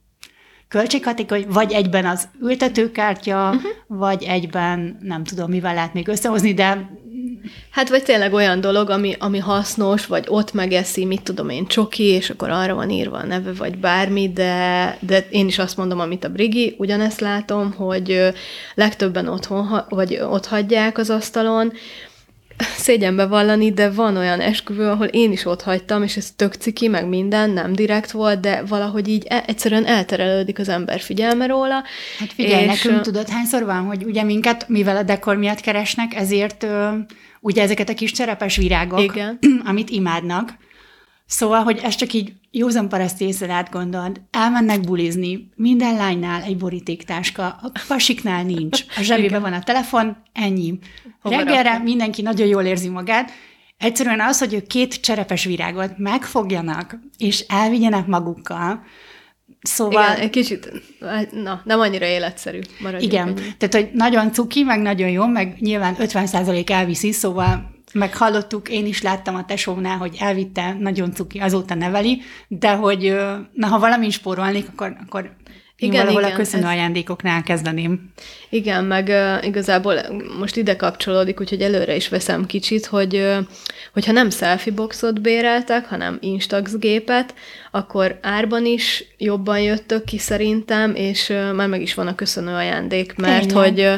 [0.69, 3.71] költséghatékony, vagy egyben az ültetőkártya, uh-huh.
[3.88, 6.97] vagy egyben nem tudom, mivel lehet még összehozni, de
[7.71, 12.03] Hát vagy tényleg olyan dolog, ami, ami hasznos, vagy ott megeszi, mit tudom én, csoki,
[12.03, 15.99] és akkor arra van írva a neve, vagy bármi, de, de én is azt mondom,
[15.99, 18.34] amit a Brigi, ugyanezt látom, hogy
[18.75, 21.73] legtöbben otthon, vagy ott hagyják az asztalon,
[22.87, 26.87] szégyenbe vallani, de van olyan esküvő, ahol én is ott hagytam, és ez tök ciki,
[26.87, 31.83] meg minden, nem direkt volt, de valahogy így e- egyszerűen elterelődik az ember figyelme róla.
[32.19, 32.83] Hát figyelj, és...
[32.83, 36.65] nekünk tudod, hányszor van, hogy ugye minket, mivel a dekor miatt keresnek, ezért
[37.39, 39.39] ugye ezeket a kis cserepes virágok, Igen.
[39.65, 40.57] amit imádnak,
[41.29, 47.45] Szóval, hogy ez csak így józan paraszti észre átgondold, elmennek bulizni, minden lánynál egy borítéktáska,
[47.45, 50.79] a pasiknál nincs, a zsebében van a telefon, ennyi.
[51.21, 53.31] Reggelre mindenki nagyon jól érzi magát,
[53.77, 58.83] Egyszerűen az, hogy ők két cserepes virágot megfogjanak, és elvigyenek magukkal,
[59.62, 60.03] Szóval...
[60.03, 60.71] Igen, egy kicsit,
[61.31, 62.59] na, nem annyira életszerű.
[62.99, 63.41] Igen, ennyi.
[63.57, 68.86] tehát, hogy nagyon cuki, meg nagyon jó, meg nyilván 50% elviszi, szóval meg hallottuk, én
[68.86, 73.15] is láttam a tesónál, hogy elvitte, nagyon cuki, azóta neveli, de hogy
[73.54, 75.32] na, ha valami spórolnék, akkor, akkor
[75.80, 76.69] én igen, valahol igen, a köszönő ez...
[76.69, 78.12] ajándékoknál kezdeném.
[78.49, 79.95] Igen, meg uh, igazából
[80.39, 83.38] most ide kapcsolódik, úgyhogy előre is veszem kicsit, hogy uh,
[83.93, 87.34] hogyha nem selfie boxot béreltek, hanem Instax gépet,
[87.71, 92.54] akkor árban is jobban jöttök ki szerintem, és uh, már meg is van a köszönő
[92.54, 93.63] ajándék, mert igen.
[93.63, 93.93] hogy uh,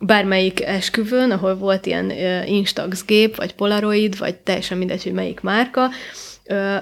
[0.00, 2.10] bármelyik esküvőn, ahol volt ilyen
[2.46, 5.90] Instax gép, vagy Polaroid, vagy teljesen mindegy, hogy melyik márka,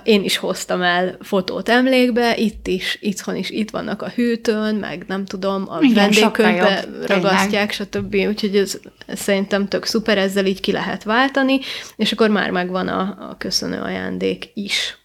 [0.02, 5.04] én is hoztam el fotót emlékbe, itt is, itthon is itt vannak a hűtőn, meg
[5.06, 8.14] nem tudom, a vendégkönyvbe ragasztják, stb.
[8.14, 11.58] Úgyhogy ez, ez szerintem tök szuper, ezzel így ki lehet váltani,
[11.96, 14.98] és akkor már megvan a, a köszönő ajándék is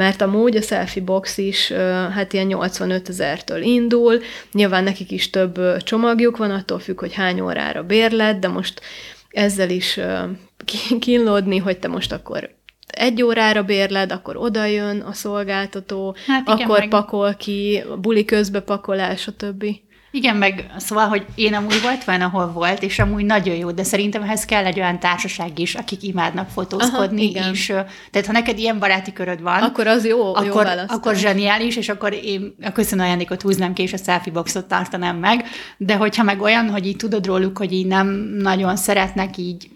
[0.00, 1.72] mert amúgy a selfie box is
[2.12, 4.20] hát ilyen 85 ezertől indul,
[4.52, 8.80] nyilván nekik is több csomagjuk van, attól függ, hogy hány órára bérlet, de most
[9.30, 10.00] ezzel is
[11.00, 12.50] kínlódni, hogy te most akkor
[12.86, 16.88] egy órára bérled, akkor oda jön a szolgáltató, hát igen, akkor meg...
[16.88, 19.82] pakol ki, buli közbe pakolás, a többi.
[20.12, 23.82] Igen, meg szóval, hogy én amúgy volt van, ahol volt, és amúgy nagyon jó, de
[23.82, 27.52] szerintem ehhez kell egy olyan társaság is, akik imádnak fotózkodni, Aha, igen.
[27.52, 27.66] és
[28.10, 31.88] tehát ha neked ilyen baráti köröd van, akkor az jó, akkor, jó akkor zseniális, és
[31.88, 35.44] akkor én a köszönő ajándékot húznám ki, és a selfie boxot tartanám meg,
[35.76, 38.06] de hogyha meg olyan, hogy így tudod róluk, hogy így nem
[38.38, 39.68] nagyon szeretnek így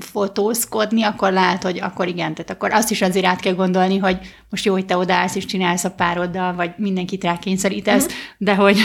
[0.00, 4.18] fotózkodni, akkor lehet, hogy akkor igen, tehát akkor azt is azért át kell gondolni, hogy
[4.50, 8.18] most jó, hogy te odaállsz és csinálsz a pároddal, vagy mindenkit rákényszerítesz, uh-huh.
[8.38, 8.78] de, hogy,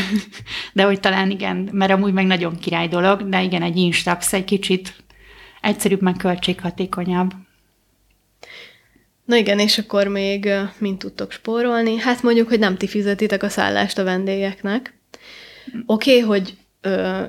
[0.73, 4.43] de hogy talán igen, mert amúgy meg nagyon király dolog, de igen, egy Instax egy
[4.43, 4.95] kicsit
[5.61, 7.31] egyszerűbb, meg költséghatékonyabb.
[9.25, 11.97] Na igen, és akkor még mint tudtok spórolni?
[11.97, 14.93] Hát mondjuk, hogy nem ti fizetitek a szállást a vendégeknek.
[15.85, 16.57] Oké, okay, hogy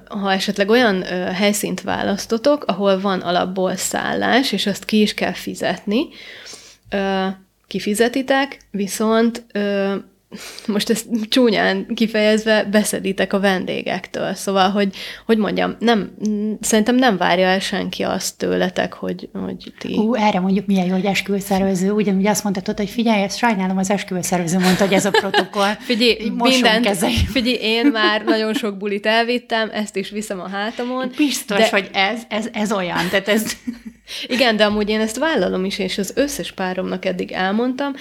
[0.08, 6.08] ha esetleg olyan helyszínt választotok, ahol van alapból szállás, és azt ki is kell fizetni,
[7.66, 9.46] kifizetitek, viszont
[10.66, 14.34] most ezt csúnyán kifejezve beszeditek a vendégektől.
[14.34, 14.94] Szóval, hogy,
[15.26, 16.10] hogy mondjam, nem,
[16.60, 19.94] szerintem nem várja el senki azt tőletek, hogy, hogy ti...
[19.96, 23.90] Ú, erre mondjuk milyen jó, hogy esküvőszervező, ugyanúgy azt mondtad, hogy figyelj, ezt sajnálom, az
[23.90, 25.72] esküvőszervező mondta, hogy ez a protokoll.
[25.90, 26.96] figyelj, mindent,
[27.32, 31.10] figyelj, én már nagyon sok bulit elvittem, ezt is viszem a hátamon.
[31.16, 31.68] Biztos, de...
[31.70, 33.56] hogy ez, ez, ez olyan, tehát ez...
[34.26, 37.92] Igen, de amúgy én ezt vállalom is, és az összes páromnak eddig elmondtam.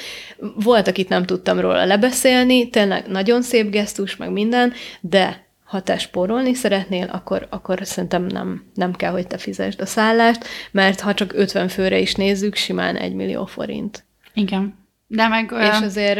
[0.56, 5.98] Volt, akit nem tudtam róla lebeszélni, tényleg nagyon szép gesztus, meg minden, de ha te
[5.98, 11.14] spórolni szeretnél, akkor, akkor szerintem nem, nem kell, hogy te fizesd a szállást, mert ha
[11.14, 14.06] csak 50 főre is nézzük, simán egy millió forint.
[14.34, 14.86] Igen.
[15.08, 15.54] De meg...
[15.60, 16.20] És azért...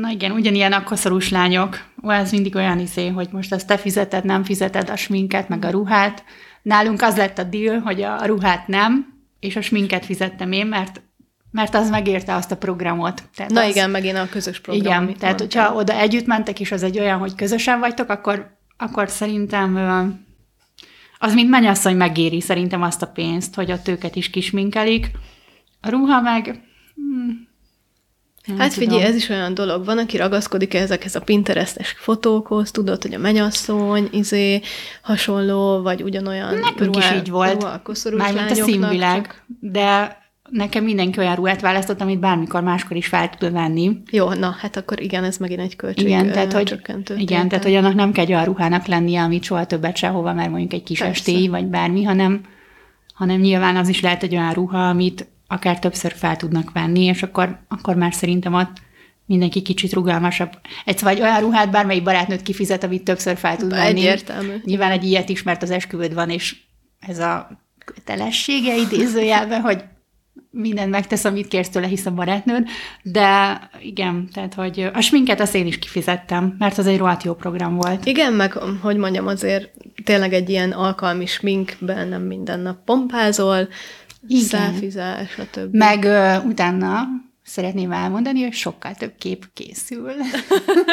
[0.00, 1.78] Na igen, ugyanilyen a koszorús lányok.
[2.04, 5.64] Ó, ez mindig olyan izé, hogy most ezt te fizeted, nem fizeted a sminket, meg
[5.64, 6.24] a ruhát,
[6.68, 11.02] Nálunk az lett a deal, hogy a ruhát nem, és a sminket fizettem én, mert
[11.50, 13.22] mert az megérte azt a programot.
[13.34, 14.84] Tehát Na az, igen, megint a közös program.
[15.02, 15.62] Igen, tehát mondtam.
[15.62, 19.76] hogyha oda együtt mentek, és az egy olyan, hogy közösen vagytok, akkor, akkor szerintem
[21.18, 25.10] az mint mennyasszony megéri szerintem azt a pénzt, hogy a tőket is kisminkelik.
[25.80, 26.62] A ruha meg...
[28.48, 28.88] Nem hát tudom.
[28.88, 29.84] figyelj, ez is olyan dolog.
[29.84, 34.60] Van, aki ragaszkodik ezekhez a pinterestes fotókhoz, tudod, hogy a menyasszony, izé,
[35.02, 37.66] hasonló, vagy ugyanolyan Nekünk ruhá, is így volt.
[38.16, 39.26] Mármint a színvilág.
[39.26, 39.44] Csak...
[39.60, 40.18] De
[40.50, 44.02] nekem mindenki olyan ruhát választott, amit bármikor máskor is fel tud venni.
[44.10, 47.16] Jó, na, hát akkor igen, ez megint egy költség igen, tehát, hogy, csökkentő.
[47.16, 50.50] Igen, tehát hogy annak nem kell egy olyan ruhának lennie, amit soha többet sehova, mert
[50.50, 52.40] mondjuk egy kis estély, vagy bármi, hanem,
[53.14, 57.22] hanem nyilván az is lehet egy olyan ruha, amit akár többször fel tudnak venni, és
[57.22, 58.72] akkor, akkor már szerintem ott
[59.26, 60.50] mindenki kicsit rugalmasabb.
[60.84, 63.86] Egy vagy olyan ruhát bármelyik barátnőt kifizet, amit többször fel tud venni.
[63.86, 64.54] Egyértelmű.
[64.64, 66.56] Nyilván egy ilyet is, mert az esküvőd van, és
[67.00, 67.50] ez a
[67.84, 69.84] kötelessége idézőjelben, hogy
[70.50, 72.66] mindent megtesz, amit kérsz tőle, hisz a barátnőd,
[73.02, 77.34] de igen, tehát, hogy a sminket azt én is kifizettem, mert az egy rohadt jó
[77.34, 78.06] program volt.
[78.06, 79.70] Igen, meg, hogy mondjam, azért
[80.04, 83.68] tényleg egy ilyen alkalmi sminkben nem minden nap pompázol,
[84.28, 85.76] szelfizás, a többi.
[85.76, 87.08] Meg ö, utána
[87.44, 90.12] szeretném elmondani, hogy sokkal több kép készül.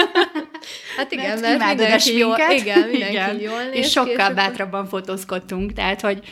[0.97, 3.39] hát igen, mert, mert mindenki jól, igen, mindenki igen.
[3.39, 6.23] jól néz És sokkal ki, bátrabban fotózkodtunk, tehát, hogy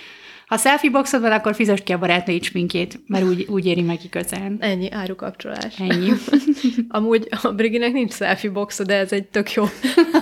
[0.53, 3.99] ha selfie boxod van, akkor fizest ki a barátnőid sminkét, mert úgy, úgy éri meg
[4.03, 4.57] igazán.
[4.59, 5.79] Ennyi, árukapcsolás.
[5.79, 6.11] Ennyi.
[6.89, 9.65] Amúgy a Briginek nincs selfie boxod, de ez egy tök jó,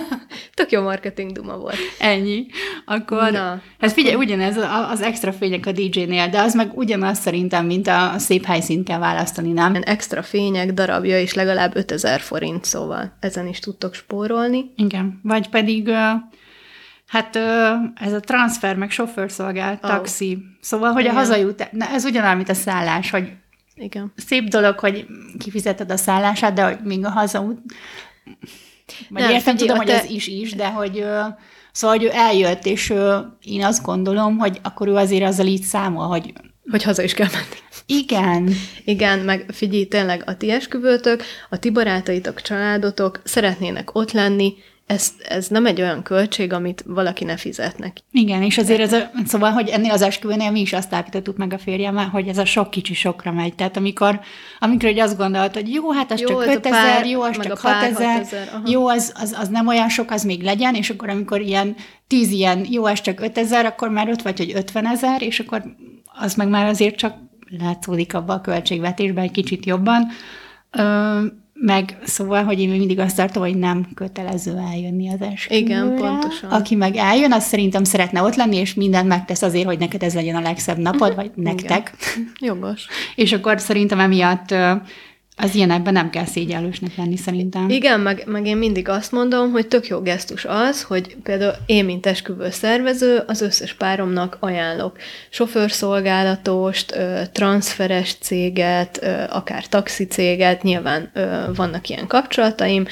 [0.54, 1.76] tök jó marketing duma volt.
[1.98, 2.46] Ennyi.
[2.84, 3.90] Akkor, Na, hát akkor...
[3.90, 4.56] figyelj, ugyanez
[4.90, 8.98] az extra fények a DJ-nél, de az meg ugyanaz szerintem, mint a szép helyszínt kell
[8.98, 9.74] választani, nem?
[9.80, 14.72] Extra fények darabja is legalább 5000 forint, szóval ezen is tudtok spórolni.
[14.76, 15.90] Igen, vagy pedig
[17.12, 17.36] Hát
[17.94, 19.90] ez a transfer, meg sofőrszolgált, oh.
[19.90, 20.38] taxi.
[20.60, 21.14] Szóval, hogy Igen.
[21.14, 23.32] a hazajut, na, ez ugyanolyan, mint a szállás, hogy
[23.74, 24.12] Igen.
[24.16, 25.06] szép dolog, hogy
[25.38, 27.58] kifizeted a szállását, de hogy még a hazaút...
[29.08, 30.00] Vagy nem, értem, tudom, hogy te...
[30.00, 31.04] ez is is, de hogy
[31.72, 32.94] szóval, hogy ő eljött, és
[33.40, 36.32] én azt gondolom, hogy akkor ő azért azzal így számol, hogy
[36.70, 37.60] hogy haza is kell menni.
[37.86, 38.48] Igen.
[38.84, 44.54] Igen, meg figyelj, tényleg a ti esküvőtök, a ti barátaitok, családotok szeretnének ott lenni,
[44.86, 47.96] ez, ez nem egy olyan költség, amit valaki ne fizetnek.
[48.10, 51.52] Igen, és azért ez a, szóval, hogy ennél az esküvőnél mi is azt állítottuk meg
[51.52, 53.54] a férjemmel, hogy ez a sok kicsi sokra megy.
[53.54, 54.20] Tehát amikor,
[54.58, 57.58] amikor hogy azt gondolt, hogy jó, hát az jó, csak 5000, pár, jó, az csak
[57.58, 58.26] 6000,
[58.66, 62.30] jó, az, az, az, nem olyan sok, az még legyen, és akkor amikor ilyen tíz
[62.30, 65.62] ilyen, jó, ez csak 5000, akkor már ott vagy, hogy 50 ezer, és akkor
[66.04, 67.14] az meg már azért csak
[67.58, 70.06] látszódik abba a költségvetésben egy kicsit jobban.
[70.70, 71.20] Ö,
[71.64, 75.64] meg szóval, hogy én mindig azt tartom, hogy nem kötelező eljönni az esküvőre.
[75.64, 76.50] Igen, pontosan.
[76.50, 80.14] Aki meg eljön, az szerintem szeretne ott lenni, és mindent megtesz azért, hogy neked ez
[80.14, 81.92] legyen a legszebb napod, vagy nektek.
[82.16, 82.32] Igen.
[82.40, 82.86] Jogos.
[83.14, 84.54] és akkor szerintem emiatt
[85.42, 87.68] az ilyenekben nem kell szégyellősnek lenni szerintem.
[87.68, 91.84] Igen, meg, meg én mindig azt mondom, hogy tök jó gesztus az, hogy például én,
[91.84, 94.96] mint esküvő szervező, az összes páromnak ajánlok
[95.30, 96.96] sofőrszolgálatost,
[97.32, 101.12] transferes céget, akár taxicéget, nyilván
[101.54, 102.86] vannak ilyen kapcsolataim,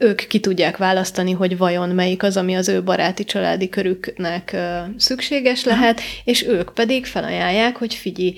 [0.00, 4.56] ők ki tudják választani, hogy vajon melyik az, ami az ő baráti családi körüknek
[4.96, 8.34] szükséges lehet, és ők pedig felajánlják, hogy figyelj,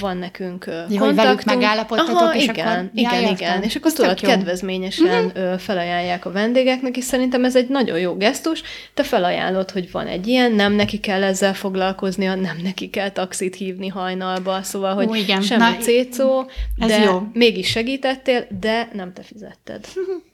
[0.00, 1.16] van nekünk ja, kontaktunk.
[1.16, 2.90] velük megállapodtatok, Aha, és igen, akkor...
[2.94, 5.58] igen, ja, igen, és akkor tudod, kedvezményesen uh-huh.
[5.58, 8.62] felajánlják a vendégeknek, és szerintem ez egy nagyon jó gesztus.
[8.94, 13.56] Te felajánlod, hogy van egy ilyen, nem neki kell ezzel foglalkoznia, nem neki kell taxit
[13.56, 15.42] hívni hajnalba, szóval, hogy Ó, igen.
[15.42, 17.22] semmi Na, cécó, de jó.
[17.32, 19.86] mégis segítettél, de nem te fizetted.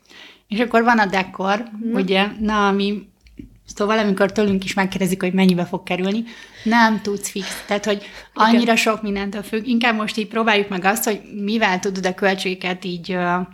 [0.49, 1.95] És akkor van a dekor, mm.
[1.95, 3.09] ugye, na, ami
[3.75, 6.25] Szóval amikor tőlünk is megkérdezik, hogy mennyibe fog kerülni,
[6.63, 7.65] nem tudsz fix.
[7.67, 8.03] Tehát, hogy
[8.35, 8.77] annyira Igen.
[8.77, 9.67] sok mindentől függ.
[9.67, 13.47] Inkább most így próbáljuk meg azt, hogy mivel tudod a költségeket így uh,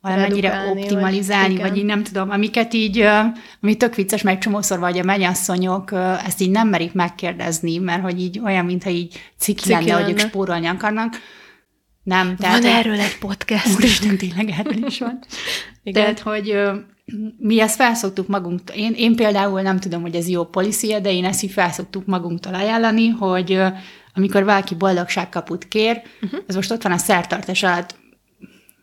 [0.00, 3.24] valamennyire optimalizálni, vagy, vagy így nem tudom, amiket így, uh,
[3.62, 8.02] ami tök vicces, meg csomószor vagy a mennyasszonyok uh, ezt így nem merik megkérdezni, mert
[8.02, 11.14] hogy így olyan, mintha így ciki, ciki lenne, lenne, hogy ők spórolni akarnak
[12.02, 12.62] nem, tehát...
[12.62, 13.74] Van erről egy podcast.
[13.74, 15.18] Úristen, tényleg erről is van.
[15.82, 16.02] Igen.
[16.02, 16.60] Tehát, hogy
[17.38, 18.76] mi ezt felszoktuk magunktól.
[18.76, 22.54] Én, én például nem tudom, hogy ez jó policia, de én ezt így felszoktuk magunktól
[22.54, 23.62] ajánlani, hogy
[24.14, 26.40] amikor valaki boldogságkaput kér, uh-huh.
[26.46, 27.98] ez most ott van a szertartás alatt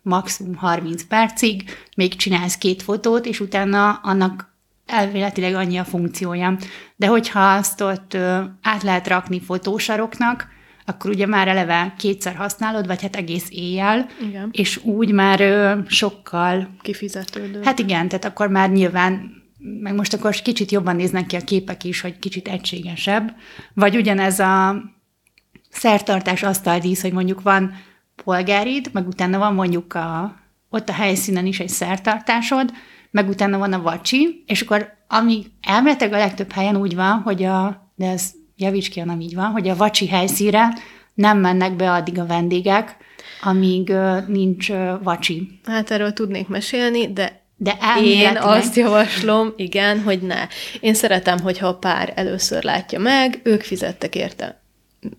[0.02, 1.64] maximum 30 percig,
[1.96, 4.56] még csinálsz két fotót, és utána annak
[4.86, 6.58] elvéletileg annyi a funkciója.
[6.96, 8.18] De hogyha azt ott
[8.62, 10.48] át lehet rakni fotósaroknak,
[10.90, 14.50] akkor ugye már eleve kétszer használod, vagy hát egész éjjel, igen.
[14.52, 16.70] és úgy már ö, sokkal...
[16.82, 17.62] Kifizetődő.
[17.64, 19.36] Hát igen, tehát akkor már nyilván
[19.82, 23.36] meg most akkor kicsit jobban néznek ki a képek is, hogy kicsit egységesebb.
[23.74, 24.84] Vagy ugyanez a
[25.70, 27.74] szertartás asztaldísz, hogy mondjuk van
[28.24, 30.36] polgárid, meg utána van mondjuk a,
[30.70, 32.72] ott a helyszínen is egy szertartásod,
[33.12, 37.44] meg utána van a vacsi, és akkor ami elméletileg a legtöbb helyen úgy van, hogy
[37.44, 40.74] a, de ez javíts ki, nem így van, hogy a vacsi helyszíre
[41.14, 42.98] nem mennek be addig a vendégek,
[43.42, 43.94] amíg
[44.28, 44.72] nincs
[45.04, 45.60] vacsi.
[45.66, 50.48] Hát erről tudnék mesélni, de De én azt javaslom, igen, hogy ne.
[50.80, 54.62] Én szeretem, hogyha a pár először látja meg, ők fizettek érte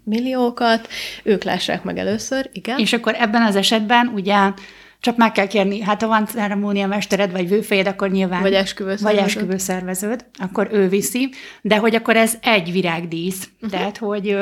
[0.04, 0.88] milliókat,
[1.22, 2.78] ők lássák meg először, igen.
[2.78, 4.52] És akkor ebben az esetben ugye
[5.00, 8.42] csak meg kell kérni, hát ha van ceremónia mestered, vagy vőfejed, akkor nyilván...
[8.42, 9.24] Vagy esküvő Vagy szerveződ.
[9.26, 11.30] esküvő szerveződ, akkor ő viszi,
[11.62, 13.48] de hogy akkor ez egy virágdísz.
[13.54, 13.70] Uh-huh.
[13.70, 14.36] Tehát, hogy...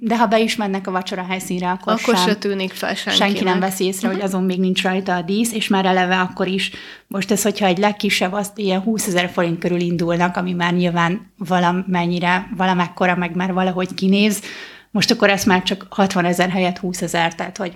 [0.00, 3.28] De ha be is mennek a vacsora helyszínre, akkor, Akkor sem, se tűnik fel senkinek.
[3.28, 6.46] senki nem veszi észre, hogy azon még nincs rajta a dísz, és már eleve akkor
[6.46, 6.70] is,
[7.06, 11.32] most ez, hogyha egy legkisebb, azt ilyen 20 ezer forint körül indulnak, ami már nyilván
[11.36, 14.42] valamennyire, valamekkora, meg már valahogy kinéz,
[14.90, 17.72] most akkor ezt már csak 60 ezer helyett 20 ezer, tehát hogy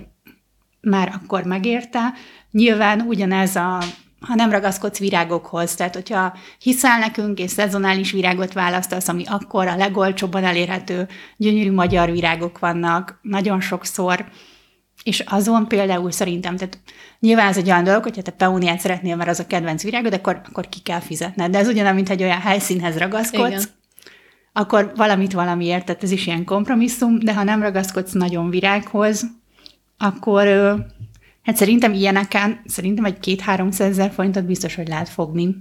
[0.83, 2.13] már akkor megérte.
[2.51, 3.83] Nyilván ugyanez a
[4.27, 9.75] ha nem ragaszkodsz virágokhoz, tehát hogyha hiszel nekünk, és szezonális virágot választasz, ami akkor a
[9.75, 14.25] legolcsóbban elérhető, gyönyörű magyar virágok vannak, nagyon sokszor,
[15.03, 16.79] és azon például szerintem, tehát
[17.19, 20.41] nyilván ez egy olyan dolog, hogyha te peóniát szeretnél, mert az a kedvenc virágod, akkor,
[20.49, 21.51] akkor ki kell fizetned.
[21.51, 23.63] De ez ugyanaz, mint egy olyan helyszínhez ragaszkodsz, Igen.
[24.53, 29.25] akkor valamit valamiért, tehát ez is ilyen kompromisszum, de ha nem ragaszkodsz nagyon virághoz,
[30.03, 30.45] akkor
[31.43, 35.55] hát szerintem ilyeneken, szerintem egy két 300 ezer forintot biztos, hogy lehet fogni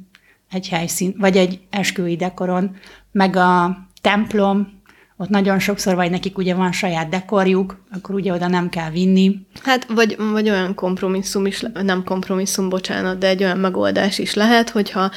[0.50, 2.76] egy helyszín, vagy egy esküvői dekoron,
[3.12, 4.81] meg a templom,
[5.16, 9.46] ott nagyon sokszor vagy nekik ugye van saját dekorjuk, akkor ugye oda nem kell vinni.
[9.62, 14.70] Hát, vagy, vagy olyan kompromisszum is, nem kompromisszum, bocsánat, de egy olyan megoldás is lehet,
[14.70, 15.11] hogyha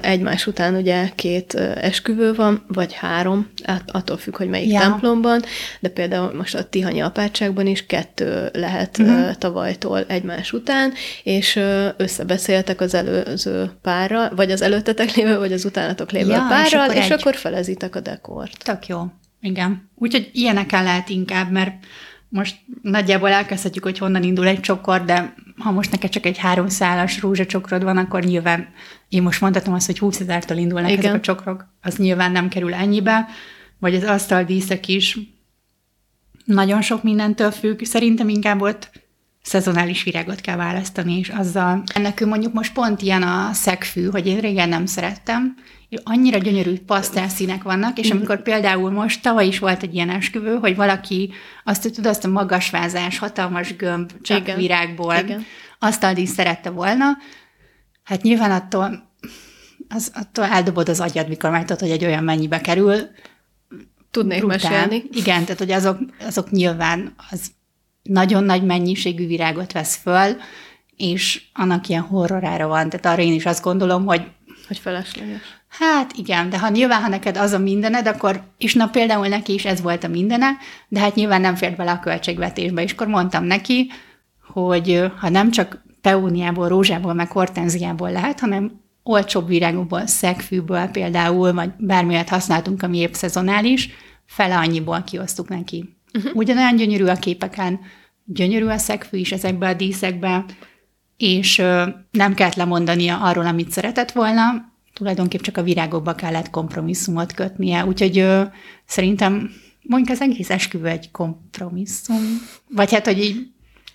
[0.00, 4.80] egymás után ugye két esküvő van, vagy három, at- attól függ, hogy melyik Ja.
[4.80, 5.42] templomban,
[5.80, 9.34] de például most a Tihanyi apátságban is kettő lehet uh-huh.
[9.34, 11.60] tavalytól egymás után, és
[11.96, 16.82] összebeszéltek az előző párral, vagy az előttetek lévő, vagy az utánatok lévő Ja, és párral,
[16.88, 17.12] akkor és egy.
[17.12, 18.64] akkor felezitek a dekort.
[18.64, 19.02] Tök jó.
[19.40, 19.90] Igen.
[19.94, 21.72] Úgyhogy ilyeneken lehet inkább, mert
[22.34, 27.20] most nagyjából elkezdhetjük, hogy honnan indul egy csokor, de ha most neked csak egy háromszálas
[27.20, 28.68] rózsacsokrod van, akkor nyilván
[29.08, 31.04] én most mondhatom azt, hogy 20 ezertől indulnak Igen.
[31.04, 33.26] ezek a csokrok, az nyilván nem kerül ennyibe,
[33.78, 35.18] vagy az asztaldíszek is
[36.44, 37.82] nagyon sok mindentől függ.
[37.82, 38.90] Szerintem inkább ott
[39.44, 41.82] szezonális virágot kell választani, és azzal...
[41.94, 45.56] Nekünk mondjuk most pont ilyen a szegfű, hogy én régen nem szerettem,
[46.02, 50.76] annyira gyönyörű pasztelszínek vannak, és amikor például most tavaly is volt egy ilyen esküvő, hogy
[50.76, 51.32] valaki
[51.64, 54.56] azt, hogy tudod, azt a magasvázás, hatalmas gömb, csak Igen.
[54.56, 55.44] virágból, Igen.
[55.78, 57.04] asztaldísz szerette volna,
[58.04, 59.10] hát nyilván attól,
[59.88, 62.96] az, attól eldobod az agyad, mikor már tudod, hogy egy olyan mennyibe kerül,
[64.10, 64.70] Tudnék brutál.
[64.70, 65.04] mesélni.
[65.12, 67.50] Igen, tehát hogy azok, azok nyilván az
[68.04, 70.36] nagyon nagy mennyiségű virágot vesz föl,
[70.96, 72.88] és annak ilyen horrorára van.
[72.88, 74.22] Tehát arra én is azt gondolom, hogy
[74.68, 75.40] Hogy felesleges.
[75.68, 79.52] hát igen, de ha nyilván, ha neked az a mindened, akkor, és na például neki
[79.52, 80.50] is ez volt a mindene,
[80.88, 83.90] de hát nyilván nem fért bele a költségvetésbe, és akkor mondtam neki,
[84.52, 91.70] hogy ha nem csak peóniából, rózsából, meg hortenziából lehet, hanem olcsóbb virágokból, szegfűből például, vagy
[91.78, 93.88] bármilyet használtunk, ami épp szezonális,
[94.26, 95.93] fele annyiból kiosztuk neki.
[96.18, 96.36] Uh-huh.
[96.36, 97.80] Ugyanolyan gyönyörű a képeken,
[98.24, 100.44] gyönyörű a szegfű is ezekbe a díszekbe,
[101.16, 107.32] és ö, nem kellett lemondania arról, amit szeretett volna, tulajdonképp csak a virágokba kellett kompromisszumot
[107.32, 108.42] kötnie, úgyhogy ö,
[108.86, 109.50] szerintem
[109.82, 112.22] mondjuk az egész esküvő egy kompromisszum,
[112.68, 113.46] vagy hát, hogy így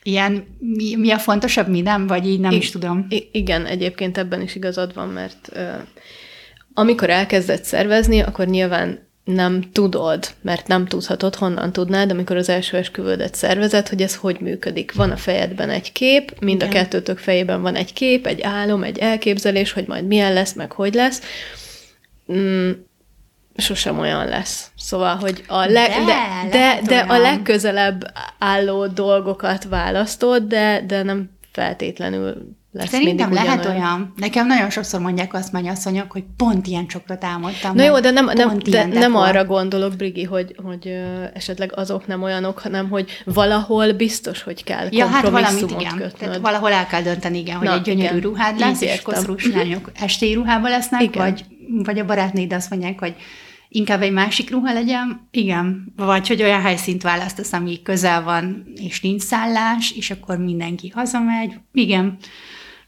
[0.03, 3.05] ilyen, mi, mi a fontosabb, mi nem, vagy így nem I- is tudom.
[3.09, 5.69] I- igen, egyébként ebben is igazad van, mert ö,
[6.73, 12.77] amikor elkezded szervezni, akkor nyilván nem tudod, mert nem tudhatod, honnan tudnád, amikor az első
[12.77, 14.93] esküvődet szervezed, hogy ez hogy működik.
[14.93, 16.69] Van a fejedben egy kép, mind Igen.
[16.69, 20.71] a kettőtök fejében van egy kép, egy álom, egy elképzelés, hogy majd milyen lesz, meg
[20.71, 21.21] hogy lesz.
[22.33, 22.71] Mm,
[23.55, 24.71] sosem olyan lesz.
[24.77, 31.03] Szóval, hogy a leg, De, de, de, de a legközelebb álló dolgokat választod, de, de
[31.03, 33.83] nem feltétlenül lesz Szerintem lehet ugyanolyan.
[33.83, 34.13] olyan.
[34.15, 37.75] Nekem nagyon sokszor mondják azt mennyasszonyok, hogy pont ilyen csokrot álmodtam.
[37.75, 42.07] Na jó, de nem, nem, de nem arra gondolok, Brigi, hogy, hogy ö, esetleg azok
[42.07, 46.11] nem olyanok, hanem hogy valahol biztos, hogy kell Ja, hát valamit igen.
[46.17, 48.19] Tehát valahol el kell dönteni, igen, hogy Na, egy gyönyörű igen.
[48.19, 51.23] ruhád lesz, és koszorús lányok esti ruhába lesznek, Igen.
[51.23, 51.45] vagy,
[51.83, 53.15] vagy a barátnéd azt mondják, hogy
[53.69, 59.01] inkább egy másik ruha legyen, igen, vagy hogy olyan helyszínt választasz, ami közel van, és
[59.01, 62.17] nincs szállás, és akkor mindenki hazamegy, igen.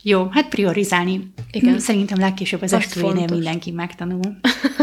[0.03, 1.33] Jó, hát priorizálni.
[1.51, 1.79] Igen.
[1.79, 3.35] Szerintem legkésőbb az Az esküvénél fontos.
[3.35, 4.19] mindenki megtanul.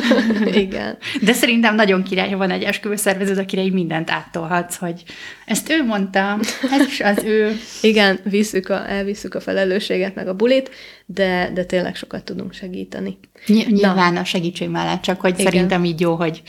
[0.64, 0.98] igen.
[1.22, 5.02] De szerintem nagyon király, ha van egy esküvőszervező, akire így mindent áttolhatsz, hogy
[5.46, 6.38] ezt ő mondta,
[6.70, 7.56] ez is az ő.
[7.82, 10.70] Igen, visszük a, elvisszük a felelősséget, meg a bulit,
[11.06, 13.18] de, de tényleg sokat tudunk segíteni.
[13.46, 15.44] Ny- nyilván a segítség mellett, csak hogy Igen.
[15.44, 16.42] szerintem így jó, hogy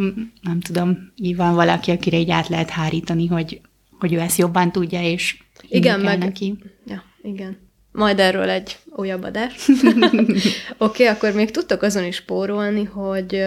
[0.00, 0.08] mm,
[0.42, 3.60] nem tudom, így van valaki, akire így át lehet hárítani, hogy
[3.98, 5.36] hogy ő ezt jobban tudja, és
[5.68, 6.54] Igen, meg- neki.
[6.86, 7.64] Ja, igen.
[7.96, 9.68] Majd erről egy újabb adás.
[9.68, 10.44] Oké,
[10.78, 13.44] okay, akkor még tudtok azon is spórolni, hogy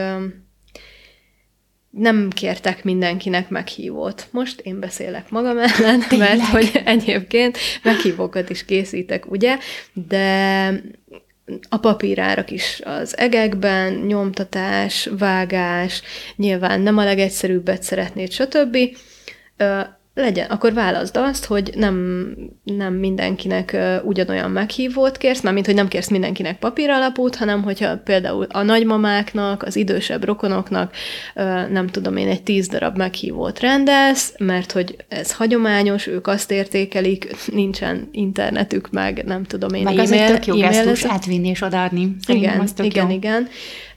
[1.90, 4.28] nem kértek mindenkinek meghívót.
[4.32, 6.38] Most én beszélek magam ellen, Tényleg?
[6.38, 9.58] mert hogy egyébként meghívókat is készítek, ugye,
[9.94, 10.68] de
[11.70, 16.02] a papírárak is az egekben, nyomtatás, vágás,
[16.36, 18.78] nyilván nem a legegyszerűbbet szeretnéd, stb.
[20.20, 22.28] Legyen, akkor válaszd azt, hogy nem,
[22.64, 28.62] nem mindenkinek ugyanolyan meghívót kérsz, mármint, hogy nem kérsz mindenkinek papíralapút, hanem hogyha például a
[28.62, 30.94] nagymamáknak, az idősebb rokonoknak,
[31.70, 37.36] nem tudom én, egy tíz darab meghívót rendelsz, mert hogy ez hagyományos, ők azt értékelik,
[37.52, 41.62] nincsen internetük, meg nem tudom én, Meg az e-mail, egy tök jó gesztus átvinni és
[41.62, 42.16] odaadni.
[42.26, 43.16] Szerintem Igen, az tök igen, jó.
[43.16, 43.48] igen.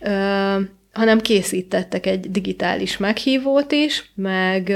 [0.01, 0.61] Ö,
[0.93, 4.73] hanem készítettek egy digitális meghívót is, meg,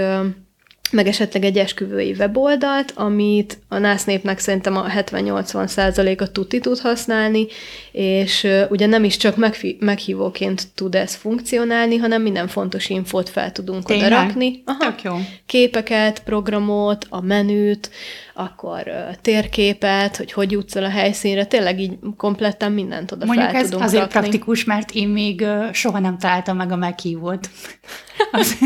[0.92, 6.78] meg esetleg egy esküvői weboldalt, amit a nász népnek szerintem a 70-80 százaléka tuti tud
[6.78, 7.46] használni,
[7.92, 13.52] és ugye nem is csak megfi- meghívóként tud ez funkcionálni, hanem minden fontos infót fel
[13.52, 14.06] tudunk Tényleg?
[14.12, 14.62] oda rakni.
[14.78, 15.14] Tök jó.
[15.46, 17.90] képeket, programot, a menüt,
[18.36, 18.90] akkor
[19.22, 23.64] térképet, hogy hogy jutsz el a helyszínre, tényleg így kompletten mindent oda Mondjuk fel ez
[23.64, 24.18] tudunk azért rakni.
[24.18, 27.48] praktikus, mert én még soha nem találtam meg a meghívót.
[28.32, 28.56] Az,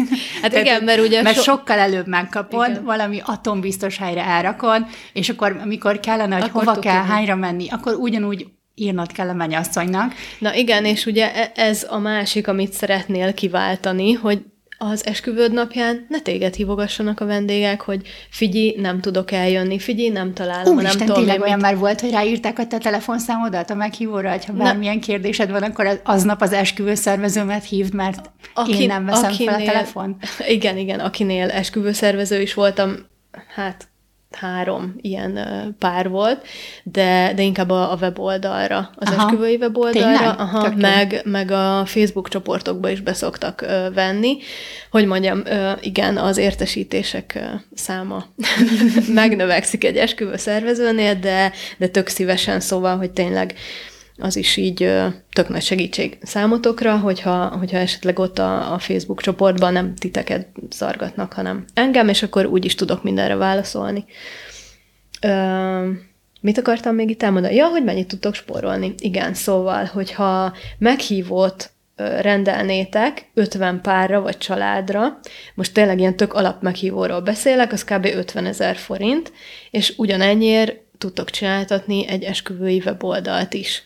[0.43, 2.85] Hát igen, mert ugye mert so- sokkal előbb megkapod, Igen.
[2.85, 7.95] valami atombiztos helyre elrakod, és akkor amikor kellene, hogy Akkor hova kell, hányra menni, akkor
[7.95, 10.13] ugyanúgy írnod kell a mennyasszonynak.
[10.39, 14.43] Na igen, és ugye e- ez a másik, amit szeretnél kiváltani, hogy
[14.83, 20.35] az esküvőd napján ne téged hívogassanak a vendégek, hogy figyelj, nem tudok eljönni, figyelj, nem
[20.35, 21.65] találom, nem Úristen, tudom tényleg én olyan mit.
[21.65, 26.01] már volt, hogy ráírták a te telefonszámodat a meghívóra, hogyha bármilyen kérdésed van, akkor az-
[26.05, 30.17] aznap az esküvő szervezőmet hívd, mert Aki, én nem veszem fel a telefon.
[30.49, 32.97] Igen, igen, akinél esküvőszervező is voltam,
[33.55, 33.89] hát
[34.31, 35.39] három ilyen
[35.79, 36.47] pár volt,
[36.83, 39.25] de, de inkább a, a weboldalra, az Aha.
[39.27, 40.39] esküvői weboldalra, Tényleg?
[40.39, 40.79] aha, Tök jó.
[40.79, 44.39] meg, meg a Facebook csoportokba is beszoktak ö, venni.
[44.91, 48.27] Hogy mondjam, ö, igen, az értesítések ö, száma
[49.15, 53.55] megnövekszik egy esküvő szervezőnél, de, de tök szívesen, szóval, hogy tényleg
[54.21, 54.93] az is így
[55.33, 61.33] tök nagy segítség számotokra, hogyha, hogyha esetleg ott a, a Facebook csoportban nem titeket szargatnak,
[61.33, 64.05] hanem engem, és akkor úgy is tudok mindenre válaszolni.
[65.21, 65.91] Ö,
[66.41, 67.55] mit akartam még itt elmondani?
[67.55, 68.95] Ja, hogy mennyit tudtok spórolni.
[68.99, 71.71] Igen, szóval, hogyha meghívót
[72.21, 75.19] rendelnétek 50 párra vagy családra,
[75.55, 78.05] most tényleg ilyen tök alap meghívóról beszélek, az kb.
[78.05, 79.33] 50 ezer forint,
[79.71, 83.83] és ugyanennyiért tudtok csináltatni egy esküvői weboldalt is,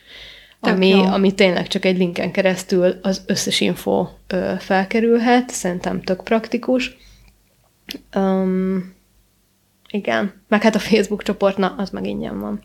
[0.60, 1.02] Tök ami, jó.
[1.02, 6.96] ami tényleg csak egy linken keresztül az összes info ö, felkerülhet, szerintem tök praktikus.
[8.14, 8.94] Um,
[9.90, 12.64] igen, meg hát a Facebook csoport, na, az meg ingyen van.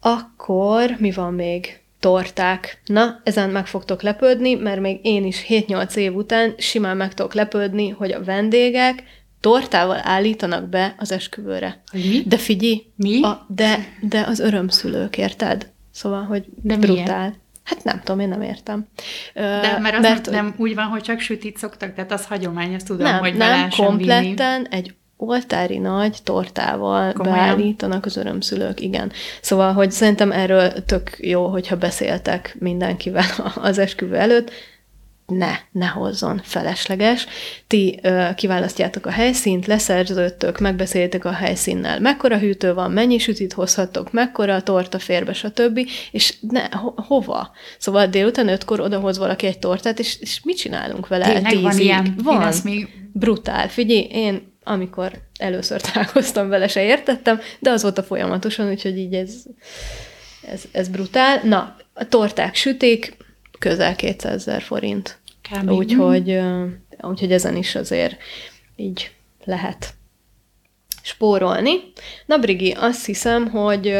[0.00, 1.82] Akkor mi van még?
[2.00, 2.82] Torták.
[2.84, 7.34] Na, ezen meg fogtok lepődni, mert még én is 7-8 év után simán meg tudok
[7.34, 9.02] lepődni, hogy a vendégek
[9.44, 11.82] tortával állítanak be az esküvőre.
[11.92, 12.22] Mi?
[12.26, 13.22] De figyelj, Mi?
[13.22, 15.70] A, de, de az örömszülők, érted?
[15.90, 17.18] Szóval, hogy De brutál.
[17.18, 17.34] miért?
[17.64, 18.86] Hát nem tudom, én nem értem.
[19.34, 22.86] De mert az mert, nem, úgy van, hogy csak sütit szoktak, tehát az hagyomány, azt
[22.86, 23.86] tudom, nem, hogy nem nem, vinni.
[23.86, 27.38] kompletten egy oltári nagy tortával Komolyan?
[27.38, 29.12] beállítanak az örömszülők, igen.
[29.40, 33.24] Szóval, hogy szerintem erről tök jó, hogyha beszéltek mindenkivel
[33.54, 34.50] az esküvő előtt,
[35.26, 37.26] ne, ne hozzon felesleges.
[37.66, 44.12] Ti ö, kiválasztjátok a helyszínt, leszerződtök, megbeszéltek a helyszínnel, mekkora hűtő van, mennyi sütit hozhattok,
[44.12, 45.88] mekkora a torta férbe, stb.
[46.10, 47.50] És ne, ho- hova?
[47.78, 51.24] Szóval délután ötkor odahoz valaki egy tortát, és, és mit csinálunk vele?
[51.24, 51.84] Tényleg van tízig?
[51.84, 52.14] ilyen?
[52.22, 52.52] Van.
[52.52, 53.68] Én még Brutál.
[53.68, 59.34] Figyelj, én amikor először találkoztam vele, se értettem, de azóta folyamatosan, úgyhogy így ez,
[60.52, 61.40] ez, ez brutál.
[61.44, 63.16] Na, a torták sütik,
[63.64, 65.18] közel 200 ezer forint.
[65.50, 65.70] Kb.
[65.70, 66.40] Úgyhogy,
[67.00, 68.16] úgyhogy ezen is azért
[68.76, 69.10] így
[69.44, 69.94] lehet
[71.02, 71.72] spórolni.
[72.26, 73.98] Na, Brigi, azt hiszem, hogy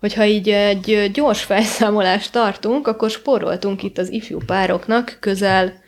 [0.00, 5.82] hogyha így egy gyors felszámolást tartunk, akkor spóroltunk itt az ifjú pároknak közel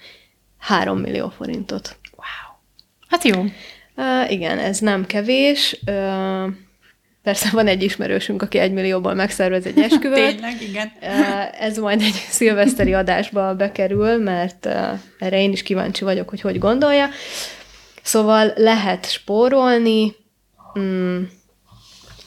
[0.59, 1.97] 3 millió forintot.
[2.17, 2.59] Wow.
[3.09, 3.41] Hát jó.
[3.97, 5.81] Uh, igen, ez nem kevés.
[5.87, 6.53] Uh,
[7.27, 10.31] persze van egy ismerősünk, aki egy millióból megszervez egy esküvőt.
[10.31, 10.93] Tényleg, igen.
[11.61, 14.67] Ez majd egy szilveszteri adásba bekerül, mert
[15.19, 17.09] erre én is kíváncsi vagyok, hogy hogy gondolja.
[18.03, 20.15] Szóval lehet spórolni.
[20.79, 21.23] Mm,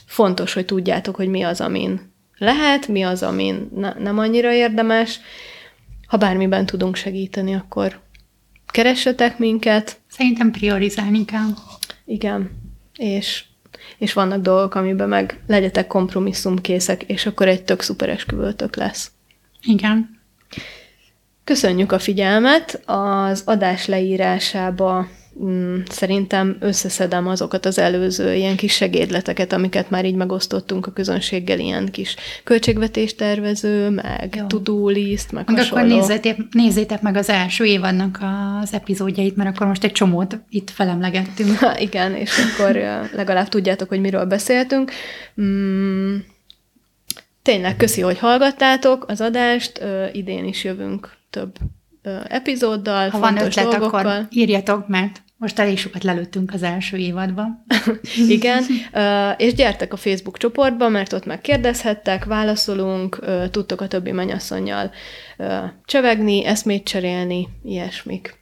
[0.05, 5.19] fontos, hogy tudjátok, hogy mi az, amin lehet, mi az, amin ne, nem annyira érdemes.
[6.07, 7.99] Ha bármiben tudunk segíteni, akkor
[8.65, 9.99] keressetek minket.
[10.07, 11.49] Szerintem priorizálni kell.
[12.05, 12.49] Igen.
[12.95, 13.43] És,
[13.97, 19.11] és vannak dolgok, amiben meg legyetek kompromisszumkészek, és akkor egy tök szuper esküvőtök lesz.
[19.61, 20.19] Igen.
[21.43, 22.81] Köszönjük a figyelmet!
[22.85, 25.07] Az adás leírásába
[25.89, 31.91] szerintem összeszedem azokat az előző ilyen kis segédleteket, amiket már így megosztottunk a közönséggel, ilyen
[31.91, 34.45] kis költségvetéstervező, meg Jó.
[34.45, 35.83] to-do list, meg Meg hasonló.
[35.85, 38.19] akkor nézzétek, nézzétek meg az első évadnak
[38.61, 41.57] az epizódjait, mert akkor most egy csomót itt felemlegettünk.
[41.57, 42.75] Ha, igen, és akkor
[43.15, 44.91] legalább tudjátok, hogy miről beszéltünk.
[45.41, 46.15] Mm,
[47.41, 49.81] tényleg köszi, hogy hallgattátok az adást,
[50.11, 51.55] idén is jövünk több
[52.27, 54.05] epizóddal, Ha van ötlet, dolgokkal.
[54.05, 57.65] akkor írjatok, mert most elég sokat lelőttünk az első évadban.
[58.27, 58.63] Igen,
[59.37, 63.19] és gyertek a Facebook csoportba, mert ott megkérdezhettek, válaszolunk,
[63.51, 64.91] tudtok a többi mennyasszonynal
[65.85, 68.37] csevegni, eszmét cserélni, ilyesmik.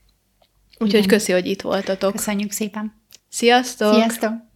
[0.80, 1.08] Úgyhogy Igen.
[1.08, 2.12] köszi, hogy itt voltatok.
[2.12, 2.94] Köszönjük szépen!
[3.30, 3.94] Sziasztok!
[3.94, 4.47] Sziasztok!